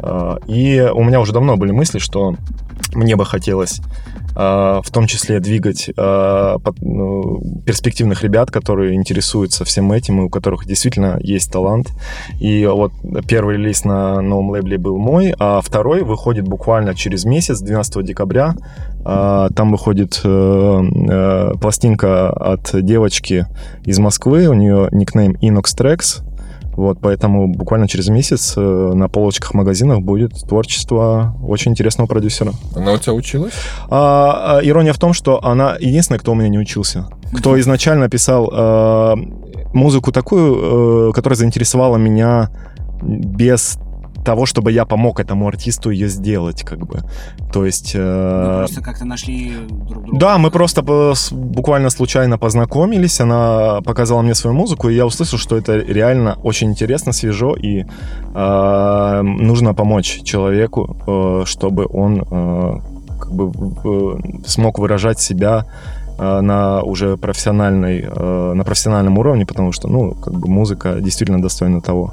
Э, 0.00 0.38
и 0.46 0.88
у 0.92 1.04
меня 1.04 1.20
уже 1.20 1.32
давно 1.32 1.56
были 1.56 1.72
мысли, 1.72 1.98
что 1.98 2.34
мне 2.94 3.16
бы 3.16 3.24
хотелось 3.26 3.80
э, 3.80 4.25
в 4.36 4.90
том 4.92 5.06
числе 5.06 5.40
двигать 5.40 5.88
э, 5.96 6.56
ну, 6.80 7.40
перспективных 7.64 8.22
ребят, 8.22 8.50
которые 8.50 8.94
интересуются 8.94 9.64
всем 9.64 9.90
этим, 9.92 10.20
и 10.20 10.24
у 10.24 10.28
которых 10.28 10.66
действительно 10.66 11.18
есть 11.20 11.50
талант. 11.50 11.92
И 12.38 12.66
вот 12.66 12.92
первый 13.26 13.56
релиз 13.56 13.84
на 13.84 14.20
новом 14.20 14.50
лейбле 14.50 14.78
был 14.78 14.98
мой, 14.98 15.34
а 15.38 15.60
второй 15.60 16.02
выходит 16.02 16.46
буквально 16.46 16.94
через 16.94 17.24
месяц, 17.24 17.60
12 17.60 18.04
декабря. 18.04 18.54
А, 19.04 19.48
Там 19.50 19.72
выходит 19.72 20.20
э, 20.24 20.28
э, 20.28 21.52
пластинка 21.60 22.30
от 22.30 22.70
девочки 22.84 23.46
из 23.84 23.98
Москвы, 23.98 24.48
у 24.48 24.54
нее 24.54 24.88
никнейм 24.92 25.32
Inox 25.40 25.76
Tracks. 25.76 26.22
Вот, 26.76 26.98
поэтому 27.00 27.48
буквально 27.48 27.88
через 27.88 28.08
месяц 28.08 28.52
э, 28.56 28.60
на 28.60 29.08
полочках 29.08 29.54
магазинов 29.54 30.02
будет 30.02 30.32
творчество 30.46 31.34
очень 31.42 31.70
интересного 31.70 32.06
продюсера. 32.06 32.52
Она 32.74 32.92
у 32.92 32.98
тебя 32.98 33.14
училась? 33.14 33.54
А, 33.88 34.58
а, 34.58 34.60
ирония 34.62 34.92
в 34.92 34.98
том, 34.98 35.14
что 35.14 35.42
она 35.42 35.76
единственная, 35.80 36.18
кто 36.18 36.32
у 36.32 36.34
меня 36.34 36.50
не 36.50 36.58
учился. 36.58 37.08
Кто 37.32 37.58
изначально 37.60 38.10
писал 38.10 38.50
э, 38.52 39.14
музыку 39.72 40.12
такую, 40.12 41.10
э, 41.10 41.12
которая 41.14 41.36
заинтересовала 41.38 41.96
меня 41.96 42.50
без 43.02 43.78
того, 44.26 44.44
чтобы 44.44 44.72
я 44.72 44.84
помог 44.84 45.20
этому 45.20 45.46
артисту 45.46 45.90
ее 45.90 46.08
сделать, 46.08 46.62
как 46.64 46.78
бы. 46.86 47.00
То 47.52 47.64
есть... 47.64 47.94
Вы 47.94 48.00
Э, 48.02 48.58
просто 48.58 48.82
как-то 48.82 49.04
нашли 49.04 49.52
друг 49.88 50.04
друга. 50.04 50.18
да, 50.18 50.38
мы 50.38 50.50
просто 50.50 50.82
буквально 51.32 51.90
случайно 51.90 52.38
познакомились, 52.38 53.20
она 53.20 53.80
показала 53.84 54.22
мне 54.22 54.34
свою 54.34 54.56
музыку, 54.56 54.88
и 54.88 54.94
я 54.94 55.06
услышал, 55.06 55.38
что 55.38 55.56
это 55.56 55.76
реально 55.76 56.38
очень 56.42 56.68
интересно, 56.68 57.12
свежо, 57.12 57.54
и 57.54 57.84
э, 58.34 59.22
нужно 59.22 59.74
помочь 59.74 60.22
человеку, 60.24 60.96
э, 61.06 61.42
чтобы 61.46 61.86
он 61.86 62.22
э, 62.30 62.80
как 63.20 63.32
бы 63.32 63.52
э, 63.84 64.42
смог 64.46 64.78
выражать 64.78 65.20
себя 65.20 65.64
э, 66.18 66.40
на 66.40 66.82
уже 66.82 67.16
профессиональной, 67.16 68.04
э, 68.08 68.52
на 68.54 68.64
профессиональном 68.64 69.18
уровне, 69.18 69.46
потому 69.46 69.72
что, 69.72 69.88
ну, 69.88 70.14
как 70.14 70.34
бы 70.34 70.48
музыка 70.48 71.00
действительно 71.00 71.40
достойна 71.40 71.80
того. 71.80 72.12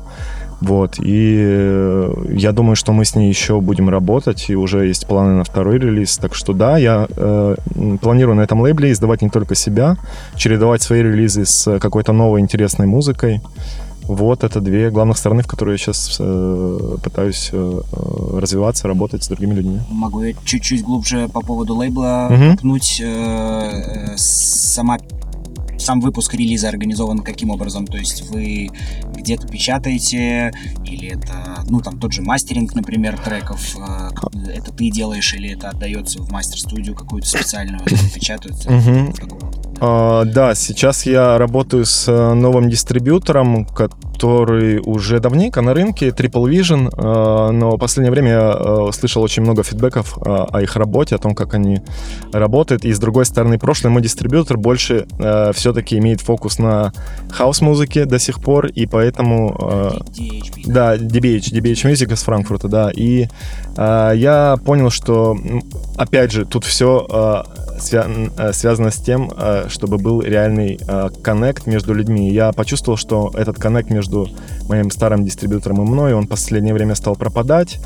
Вот, 0.63 0.95
и 0.99 1.35
э, 1.39 2.13
я 2.37 2.51
думаю, 2.53 2.75
что 2.77 2.93
мы 2.93 3.03
с 3.03 3.15
ней 3.15 3.27
еще 3.29 3.59
будем 3.59 3.89
работать, 3.89 4.49
и 4.49 4.55
уже 4.55 4.85
есть 4.87 5.05
планы 5.07 5.33
на 5.33 5.43
второй 5.43 5.77
релиз. 5.77 6.17
Так 6.17 6.35
что 6.35 6.53
да, 6.53 6.77
я 6.77 7.07
э, 7.17 7.55
планирую 8.01 8.35
на 8.35 8.41
этом 8.41 8.61
лейбле 8.61 8.91
издавать 8.91 9.21
не 9.21 9.29
только 9.29 9.55
себя, 9.55 9.97
чередовать 10.37 10.81
свои 10.81 11.01
релизы 11.03 11.45
с 11.45 11.79
какой-то 11.79 12.13
новой 12.13 12.39
интересной 12.39 12.87
музыкой. 12.87 13.41
Вот 14.05 14.43
это 14.43 14.59
две 14.59 14.89
главных 14.89 15.17
стороны, 15.17 15.43
в 15.43 15.47
которые 15.47 15.73
я 15.75 15.77
сейчас 15.77 16.17
э, 16.19 16.97
пытаюсь 17.03 17.49
э, 17.53 17.81
э, 17.91 18.39
развиваться, 18.39 18.87
работать 18.87 19.23
с 19.23 19.27
другими 19.29 19.53
людьми. 19.55 19.79
Могу 19.89 20.23
я 20.23 20.33
чуть-чуть 20.45 20.83
глубже 20.83 21.29
по 21.29 21.39
поводу 21.41 21.75
лейбла 21.75 22.27
Мгм. 22.29 22.51
копнуть. 22.57 23.01
Э, 23.01 23.07
э, 23.07 24.13
сама 24.17 24.97
сам 25.83 25.99
выпуск 26.01 26.33
релиза 26.33 26.69
организован 26.69 27.19
каким 27.19 27.49
образом? 27.49 27.85
То 27.85 27.97
есть 27.97 28.29
вы 28.29 28.69
где-то 29.15 29.47
печатаете, 29.47 30.51
или 30.85 31.09
это, 31.09 31.63
ну, 31.69 31.79
там, 31.81 31.99
тот 31.99 32.13
же 32.13 32.21
мастеринг, 32.21 32.73
например, 32.73 33.17
треков, 33.17 33.77
э, 33.77 34.09
это 34.53 34.71
ты 34.71 34.89
делаешь, 34.89 35.33
или 35.33 35.51
это 35.51 35.69
отдается 35.69 36.21
в 36.21 36.31
мастер-студию 36.31 36.95
какую-то 36.95 37.27
специальную, 37.27 37.79
там 37.85 37.97
печатают? 38.13 38.65
А, 39.85 40.23
да, 40.23 40.55
сейчас 40.55 41.05
я 41.05 41.37
работаю 41.37 41.85
с 41.85 42.07
э, 42.07 42.33
новым 42.33 42.69
дистрибьютором, 42.69 43.65
который 43.65 44.79
уже 44.79 45.19
давненько 45.19 45.61
на 45.61 45.73
рынке, 45.73 46.07
Triple 46.07 46.49
Vision, 46.49 46.87
э, 46.87 47.51
но 47.51 47.71
в 47.75 47.77
последнее 47.77 48.11
время 48.11 48.31
я 48.31 48.57
э, 48.57 48.91
слышал 48.93 49.21
очень 49.21 49.43
много 49.43 49.61
фидбэков 49.63 50.17
э, 50.19 50.21
о 50.23 50.61
их 50.61 50.77
работе, 50.77 51.15
о 51.15 51.17
том, 51.17 51.35
как 51.35 51.53
они 51.53 51.81
работают. 52.31 52.85
И 52.85 52.93
с 52.93 52.99
другой 52.99 53.25
стороны, 53.25 53.59
прошлый 53.59 53.91
мой 53.91 54.01
дистрибьютор 54.01 54.57
больше 54.57 55.05
все-таки 55.53 55.97
имеет 55.97 56.21
фокус 56.21 56.59
на 56.59 56.93
хаус-музыке 57.29 58.05
до 58.05 58.19
сих 58.19 58.41
пор, 58.41 58.67
и 58.67 58.85
поэтому... 58.85 59.57
э, 59.59 59.91
DHB. 60.17 60.63
да, 60.67 60.95
DBH, 60.95 61.51
DBH 61.51 61.91
Music 61.91 62.13
из 62.13 62.23
Франкфурта, 62.23 62.69
да. 62.69 62.89
И 62.89 63.23
э, 63.23 63.72
я 63.77 64.57
понял, 64.65 64.89
что, 64.89 65.37
опять 65.97 66.31
же, 66.31 66.45
тут 66.45 66.63
все 66.65 67.43
связано 68.53 68.91
с 68.91 68.97
тем, 68.97 69.31
э, 69.35 69.65
чтобы 69.69 69.97
был 69.97 70.21
реальный 70.21 70.79
э, 70.87 71.09
коннект 71.21 71.65
между 71.65 71.93
людьми. 71.93 72.31
Я 72.31 72.51
почувствовал, 72.51 72.97
что 72.97 73.31
этот 73.33 73.57
коннект 73.57 73.89
между 73.89 74.27
моим 74.69 74.91
старым 74.91 75.25
дистрибьютором 75.25 75.81
и 75.81 75.85
мной, 75.85 76.13
он 76.13 76.25
в 76.25 76.29
последнее 76.29 76.73
время 76.73 76.95
стал 76.95 77.15
пропадать. 77.15 77.79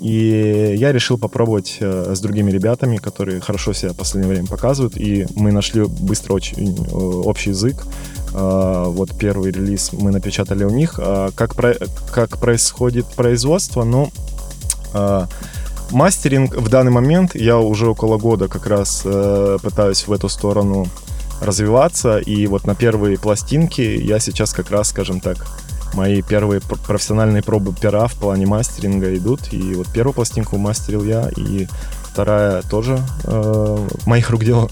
И 0.00 0.74
я 0.78 0.92
решил 0.92 1.18
попробовать 1.18 1.76
э, 1.80 2.14
с 2.14 2.20
другими 2.20 2.50
ребятами, 2.50 2.96
которые 2.96 3.40
хорошо 3.40 3.72
себя 3.72 3.92
в 3.92 3.96
последнее 3.96 4.32
время 4.34 4.46
показывают. 4.46 4.96
И 4.96 5.26
мы 5.34 5.52
нашли 5.52 5.84
быстро 5.84 6.34
очень 6.34 6.76
э, 6.78 6.94
общий 6.94 7.50
язык. 7.50 7.84
А, 8.32 8.84
Вот 8.88 9.10
первый 9.18 9.50
релиз 9.52 9.92
мы 9.92 10.10
напечатали 10.10 10.64
у 10.64 10.70
них. 10.70 10.98
А 11.02 11.30
Как, 11.34 11.54
про- 11.54 11.76
как 12.12 12.38
происходит 12.38 13.06
производство? 13.06 13.84
Ну, 13.84 14.10
а, 14.10 14.29
мастеринг 15.90 16.54
в 16.56 16.68
данный 16.68 16.92
момент 16.92 17.34
я 17.34 17.58
уже 17.58 17.88
около 17.88 18.18
года 18.18 18.48
как 18.48 18.66
раз 18.66 19.02
э, 19.04 19.58
пытаюсь 19.62 20.06
в 20.06 20.12
эту 20.12 20.28
сторону 20.28 20.86
развиваться. 21.40 22.18
И 22.18 22.46
вот 22.46 22.66
на 22.66 22.74
первые 22.74 23.18
пластинки 23.18 23.80
я 23.80 24.18
сейчас 24.18 24.52
как 24.52 24.70
раз, 24.70 24.88
скажем 24.88 25.20
так, 25.20 25.46
мои 25.94 26.22
первые 26.22 26.60
пр- 26.60 26.78
профессиональные 26.78 27.42
пробы 27.42 27.74
пера 27.74 28.06
в 28.06 28.14
плане 28.14 28.46
мастеринга 28.46 29.14
идут. 29.16 29.52
И 29.52 29.74
вот 29.74 29.88
первую 29.92 30.14
пластинку 30.14 30.58
мастерил 30.58 31.04
я, 31.04 31.28
и 31.36 31.66
вторая 32.04 32.62
тоже 32.62 33.00
э, 33.24 33.88
моих 34.06 34.30
рук 34.30 34.44
дело. 34.44 34.70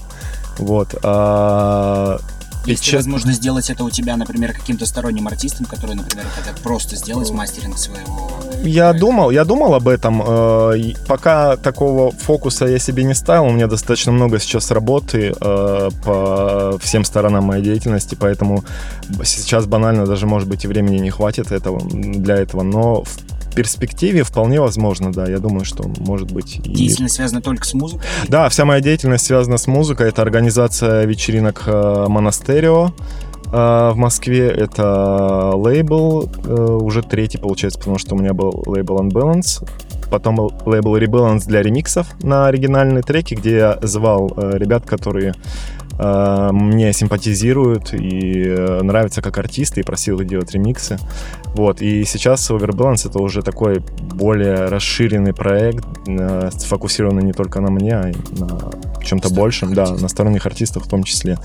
Вот. 0.57 0.95
А, 1.03 2.19
Есть 2.65 2.83
печат- 2.83 2.97
возможность 2.97 3.37
сделать 3.39 3.69
это 3.69 3.83
у 3.83 3.89
тебя, 3.89 4.17
например, 4.17 4.53
каким-то 4.53 4.85
сторонним 4.85 5.27
артистам, 5.27 5.65
которые, 5.65 5.95
например, 5.95 6.25
хотят 6.35 6.59
просто 6.61 6.95
сделать 6.95 7.31
мастеринг 7.31 7.77
своего... 7.77 8.29
Я 8.63 8.91
думал, 8.93 9.31
я 9.31 9.45
думал 9.45 9.73
об 9.73 9.87
этом. 9.87 10.21
э, 10.25 10.93
Пока 11.07 11.55
такого 11.55 12.11
фокуса 12.11 12.65
я 12.65 12.77
себе 12.79 13.03
не 13.03 13.13
ставил. 13.13 13.45
У 13.45 13.51
меня 13.51 13.67
достаточно 13.67 14.11
много 14.11 14.37
сейчас 14.39 14.71
работы 14.71 15.33
э, 15.39 15.89
по 16.03 16.77
всем 16.81 17.05
сторонам 17.05 17.45
моей 17.45 17.63
деятельности, 17.63 18.15
поэтому 18.19 18.63
сейчас 19.23 19.65
банально 19.65 20.05
даже, 20.05 20.25
может 20.27 20.49
быть, 20.49 20.65
и 20.65 20.67
времени 20.67 20.97
не 20.99 21.09
хватит 21.09 21.51
этого, 21.53 21.79
для 21.89 22.35
этого. 22.35 22.63
Но 22.63 23.03
в 23.03 23.17
перспективе 23.59 24.23
вполне 24.23 24.61
возможно, 24.61 25.11
да. 25.11 25.29
Я 25.29 25.39
думаю, 25.39 25.65
что 25.65 25.83
может 25.99 26.31
быть 26.31 26.61
и... 26.63 26.73
Деятельность 26.73 27.15
связана 27.15 27.41
только 27.41 27.65
с 27.65 27.73
музыкой? 27.73 28.07
Да, 28.29 28.47
вся 28.47 28.63
моя 28.63 28.79
деятельность 28.79 29.25
связана 29.25 29.57
с 29.57 29.67
музыкой. 29.67 30.07
Это 30.07 30.21
организация 30.21 31.03
вечеринок 31.03 31.63
э, 31.65 32.05
Монастерио 32.07 32.93
э, 33.47 33.51
в 33.51 33.95
Москве. 33.97 34.47
Это 34.47 35.51
лейбл, 35.55 36.29
э, 36.45 36.53
уже 36.53 37.03
третий, 37.03 37.37
получается, 37.37 37.79
потому 37.79 37.97
что 37.97 38.15
у 38.15 38.17
меня 38.17 38.33
был 38.33 38.63
лейбл 38.65 38.97
Unbalance. 39.01 39.67
Потом 40.09 40.39
лейбл 40.65 40.95
Rebalance 40.95 41.45
для 41.45 41.61
ремиксов 41.61 42.07
на 42.23 42.47
оригинальные 42.47 43.03
треки, 43.03 43.35
где 43.35 43.57
я 43.57 43.79
звал 43.81 44.31
э, 44.37 44.57
ребят, 44.57 44.85
которые 44.85 45.33
э, 45.33 45.88
мне 45.99 46.93
симпатизируют 46.93 47.93
и 47.93 48.45
э, 48.47 48.81
нравятся 48.81 49.21
как 49.21 49.37
артисты, 49.37 49.81
и 49.81 49.83
просил 49.83 50.19
их 50.21 50.27
делать 50.27 50.51
ремиксы. 50.51 50.97
Вот, 51.55 51.81
и 51.81 52.05
сейчас 52.05 52.49
Overbalance 52.49 53.09
это 53.09 53.19
уже 53.19 53.41
такой 53.41 53.79
более 53.79 54.65
расширенный 54.65 55.33
проект, 55.33 55.85
э, 56.07 56.49
сфокусированный 56.57 57.23
не 57.23 57.33
только 57.33 57.59
на 57.59 57.69
мне, 57.69 57.97
а 57.97 58.09
и 58.09 58.15
на 58.39 58.71
чем-то 59.03 59.29
большем, 59.33 59.73
да, 59.73 59.89
на 59.95 60.07
сторонних 60.07 60.45
артистах 60.45 60.85
в 60.85 60.89
том 60.89 61.03
числе. 61.03 61.37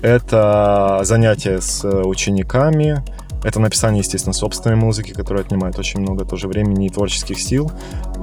Это 0.00 1.00
занятия 1.02 1.60
с 1.60 1.84
э, 1.84 2.02
учениками, 2.02 3.02
это 3.42 3.58
написание, 3.58 4.00
естественно, 4.00 4.34
собственной 4.34 4.76
музыки, 4.76 5.12
которая 5.12 5.44
отнимает 5.44 5.78
очень 5.78 6.00
много 6.00 6.24
тоже 6.24 6.46
времени 6.46 6.86
и 6.86 6.90
творческих 6.90 7.40
сил. 7.40 7.70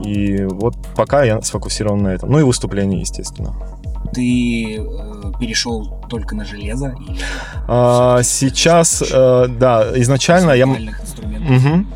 И 0.04 0.44
вот 0.44 0.76
пока 0.96 1.24
я 1.24 1.42
сфокусирован 1.42 2.04
на 2.04 2.10
этом. 2.10 2.32
Ну 2.32 2.40
и 2.40 2.44
выступления, 2.44 3.00
естественно. 3.00 3.56
Ты 4.14 4.78
э, 4.80 5.32
перешел 5.40 6.00
только 6.10 6.36
на 6.36 6.46
железо? 6.46 6.96
Или 7.00 7.20
А, 7.68 8.22
сейчас, 8.24 9.04
э, 9.12 9.48
да, 9.50 9.86
изначально 9.96 10.52
я... 10.52 10.66
Мгм. 10.66 11.88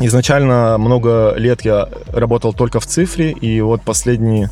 Изначально 0.00 0.76
много 0.78 1.34
лет 1.36 1.62
я 1.62 1.88
работал 2.12 2.52
только 2.52 2.78
в 2.78 2.86
цифре, 2.86 3.32
и 3.32 3.60
вот 3.60 3.82
последние 3.82 4.48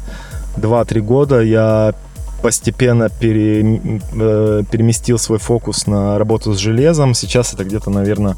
2-3 0.56 1.00
года 1.00 1.40
я 1.40 1.94
постепенно 2.42 3.08
пере- 3.08 4.00
э, 4.12 4.62
переместил 4.70 5.18
свой 5.18 5.38
фокус 5.38 5.86
на 5.86 6.18
работу 6.18 6.52
с 6.52 6.58
железом. 6.58 7.14
Сейчас 7.14 7.54
это 7.54 7.64
где-то, 7.64 7.90
наверное, 7.90 8.36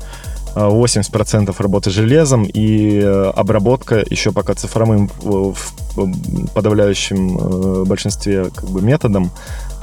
80% 0.54 1.54
работы 1.58 1.90
с 1.90 1.92
железом 1.92 2.44
и 2.44 3.00
э, 3.00 3.32
обработка 3.36 4.04
еще 4.08 4.32
пока 4.32 4.54
цифровым 4.54 5.10
в 5.20 5.56
в 6.04 6.48
подавляющем 6.54 7.38
э, 7.38 7.84
большинстве 7.84 8.50
как 8.50 8.68
бы 8.68 8.82
методом. 8.82 9.30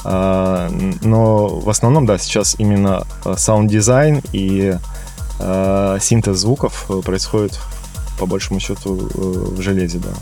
А, 0.03 0.69
Но 1.01 1.47
в 1.47 1.69
основном, 1.69 2.05
да, 2.05 2.17
сейчас 2.17 2.55
именно 2.59 3.05
э, 3.23 3.35
саунд-дизайн 3.37 4.21
и 4.31 4.77
э, 5.39 5.97
синтез 6.01 6.37
звуков 6.37 6.85
э, 6.89 7.01
происходит 7.03 7.59
по 8.19 8.25
большему 8.25 8.59
счету 8.59 8.95
э, 8.97 9.09
в 9.13 9.61
железе, 9.61 9.99
да. 9.99 10.13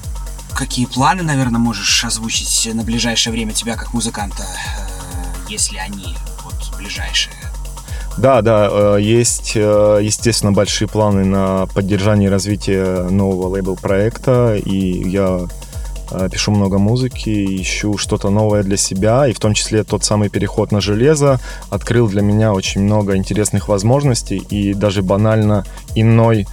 Какие 0.56 0.86
планы, 0.86 1.24
наверное, 1.24 1.60
можешь 1.60 2.06
озвучить 2.06 2.70
на 2.74 2.84
ближайшее 2.84 3.34
время 3.34 3.54
тебя 3.54 3.76
как 3.76 3.94
музыканта, 3.94 4.44
э, 4.44 5.50
если 5.50 5.78
они 5.78 6.16
вот 6.44 6.78
ближайшие? 6.78 7.43
Да, 8.18 8.42
да, 8.42 8.70
э, 8.72 8.98
есть, 9.02 9.54
э, 9.56 10.00
естественно, 10.02 10.52
большие 10.52 10.88
планы 10.88 11.26
на 11.26 11.66
поддержание 11.74 12.30
и 12.30 12.32
развитие 12.32 13.10
нового 13.10 13.48
лейбл-проекта, 13.48 14.56
и 14.56 15.10
я 15.10 15.48
э, 16.12 16.30
пишу 16.32 16.52
много 16.52 16.78
музыки, 16.78 17.62
ищу 17.62 17.98
что-то 17.98 18.30
новое 18.30 18.62
для 18.62 18.78
себя, 18.78 19.28
и 19.28 19.34
в 19.34 19.40
том 19.40 19.56
числе 19.56 19.84
тот 19.84 20.04
самый 20.04 20.30
переход 20.30 20.72
на 20.72 20.80
железо 20.80 21.40
открыл 21.72 22.08
для 22.08 22.22
меня 22.22 22.54
очень 22.54 22.82
много 22.82 23.16
интересных 23.16 23.68
возможностей, 23.68 24.38
и 24.38 24.76
даже 24.76 25.02
банально 25.02 25.66
иной 25.96 26.46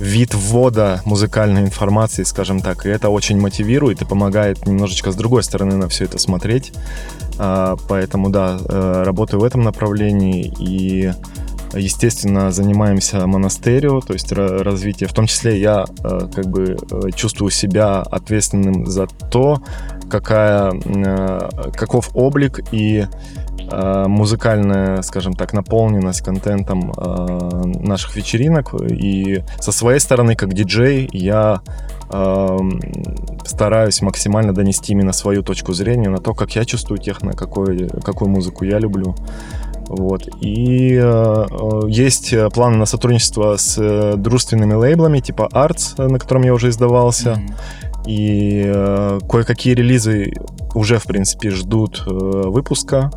вид 0.00 0.34
ввода 0.34 1.00
музыкальной 1.04 1.62
информации, 1.62 2.24
скажем 2.24 2.60
так, 2.60 2.86
и 2.86 2.88
это 2.88 3.08
очень 3.10 3.40
мотивирует 3.40 4.02
и 4.02 4.04
помогает 4.04 4.66
немножечко 4.66 5.12
с 5.12 5.14
другой 5.14 5.42
стороны 5.44 5.76
на 5.76 5.88
все 5.88 6.04
это 6.04 6.18
смотреть. 6.18 6.72
А, 7.38 7.76
Поэтому, 7.88 8.30
да, 8.30 8.58
э, 8.68 9.02
работаю 9.04 9.40
в 9.40 9.44
этом 9.44 9.62
направлении 9.62 10.52
и 10.58 11.12
Естественно, 11.76 12.52
занимаемся 12.52 13.26
монастырью, 13.26 14.00
то 14.00 14.12
есть 14.12 14.30
ра- 14.30 14.62
развитие. 14.62 15.08
В 15.08 15.12
том 15.12 15.26
числе 15.26 15.58
я 15.58 15.84
э, 16.04 16.28
как 16.32 16.46
бы 16.46 16.76
э, 16.76 17.10
чувствую 17.16 17.50
себя 17.50 18.00
ответственным 18.00 18.86
за 18.86 19.06
то, 19.06 19.60
какая, 20.08 20.70
каков 21.72 22.10
облик 22.14 22.60
и 22.70 23.06
музыкальная, 23.70 25.02
скажем 25.02 25.34
так, 25.34 25.52
наполненность 25.52 26.22
контентом 26.22 26.92
э, 26.96 27.62
наших 27.80 28.16
вечеринок. 28.16 28.74
И 28.74 29.42
со 29.58 29.72
своей 29.72 30.00
стороны, 30.00 30.36
как 30.36 30.52
диджей, 30.52 31.08
я 31.12 31.60
эм, 32.10 32.80
стараюсь 33.44 34.02
максимально 34.02 34.52
донести 34.52 34.92
именно 34.92 35.12
свою 35.12 35.42
точку 35.42 35.72
зрения 35.72 36.10
на 36.10 36.18
то, 36.18 36.34
как 36.34 36.54
я 36.56 36.64
чувствую 36.64 36.98
техно, 36.98 37.32
какой, 37.32 37.88
какую 38.04 38.28
музыку 38.28 38.64
я 38.64 38.78
люблю. 38.78 39.14
Вот. 39.88 40.28
И 40.40 40.94
э, 40.94 41.02
э, 41.02 41.80
есть 41.88 42.32
э, 42.32 42.48
планы 42.48 42.76
на 42.76 42.86
сотрудничество 42.86 43.56
с 43.56 43.76
э, 43.78 44.14
дружественными 44.16 44.74
лейблами 44.74 45.20
типа 45.20 45.48
Arts, 45.52 45.94
э, 45.98 46.08
на 46.08 46.18
котором 46.18 46.42
я 46.42 46.54
уже 46.54 46.70
издавался. 46.70 47.36
Мгм. 47.36 47.54
И 48.06 48.62
э, 48.66 49.18
кое-какие 49.28 49.74
релизы 49.74 50.32
уже, 50.74 50.98
в 50.98 51.04
принципе, 51.04 51.50
ждут 51.50 52.02
э, 52.06 52.10
выпуска. 52.10 53.10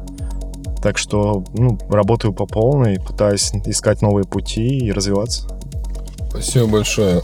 Так 0.87 0.97
что 0.97 1.43
ну, 1.53 1.77
работаю 1.89 2.31
по 2.33 2.45
полной, 2.45 2.97
пытаюсь 2.97 3.51
искать 3.65 4.01
новые 4.01 4.23
пути 4.23 4.77
и 4.77 4.89
развиваться. 4.93 5.45
Спасибо 6.29 6.67
большое. 6.67 7.23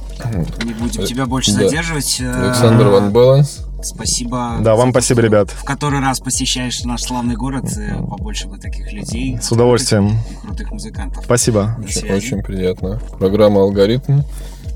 Не 0.66 0.74
будем 0.74 1.02
Э, 1.02 1.06
тебя 1.06 1.26
больше 1.28 1.54
да. 1.54 1.60
задерживать. 1.60 2.18
Э, 2.20 2.48
Александр 2.48 2.88
Ван 2.90 3.14
Баланс. 3.14 3.66
Спасибо. 3.82 4.58
Да, 4.60 4.76
вам 4.76 4.92
то, 4.92 5.00
спасибо, 5.00 5.22
ребят. 5.22 5.50
В 5.52 5.64
который 5.64 6.02
раз 6.02 6.20
посещаешь 6.20 6.84
наш 6.84 7.04
славный 7.04 7.38
город. 7.38 7.72
э, 7.78 7.96
Побольше 8.06 8.50
бы 8.50 8.58
таких 8.58 8.92
людей. 8.92 9.40
С 9.42 9.50
удовольствием. 9.50 10.18
И 10.30 10.36
крутых 10.46 10.70
музыкантов. 10.70 11.24
Спасибо. 11.24 11.78
Очень, 11.82 12.12
очень 12.12 12.44
приятно. 12.44 13.00
Программа 13.18 13.62
«Алгоритм». 13.62 14.24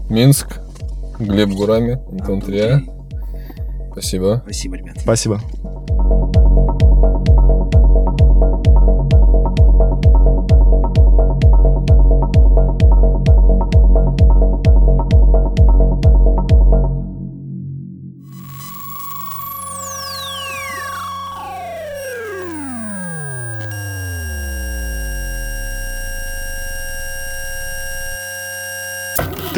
Минск. 0.09 0.59
Глеб 1.19 1.49
Гурами. 1.49 1.99
Антон. 2.09 2.41
Спасибо. 3.91 4.41
Спасибо, 4.45 4.77
ребят. 4.77 4.95
Спасибо. 5.01 5.41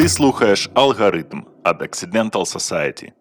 Ти 0.00 0.08
слухаєш 0.08 0.70
алгоритм 0.74 1.42
від 1.66 1.82
Accidental 1.82 2.30
Society. 2.30 3.12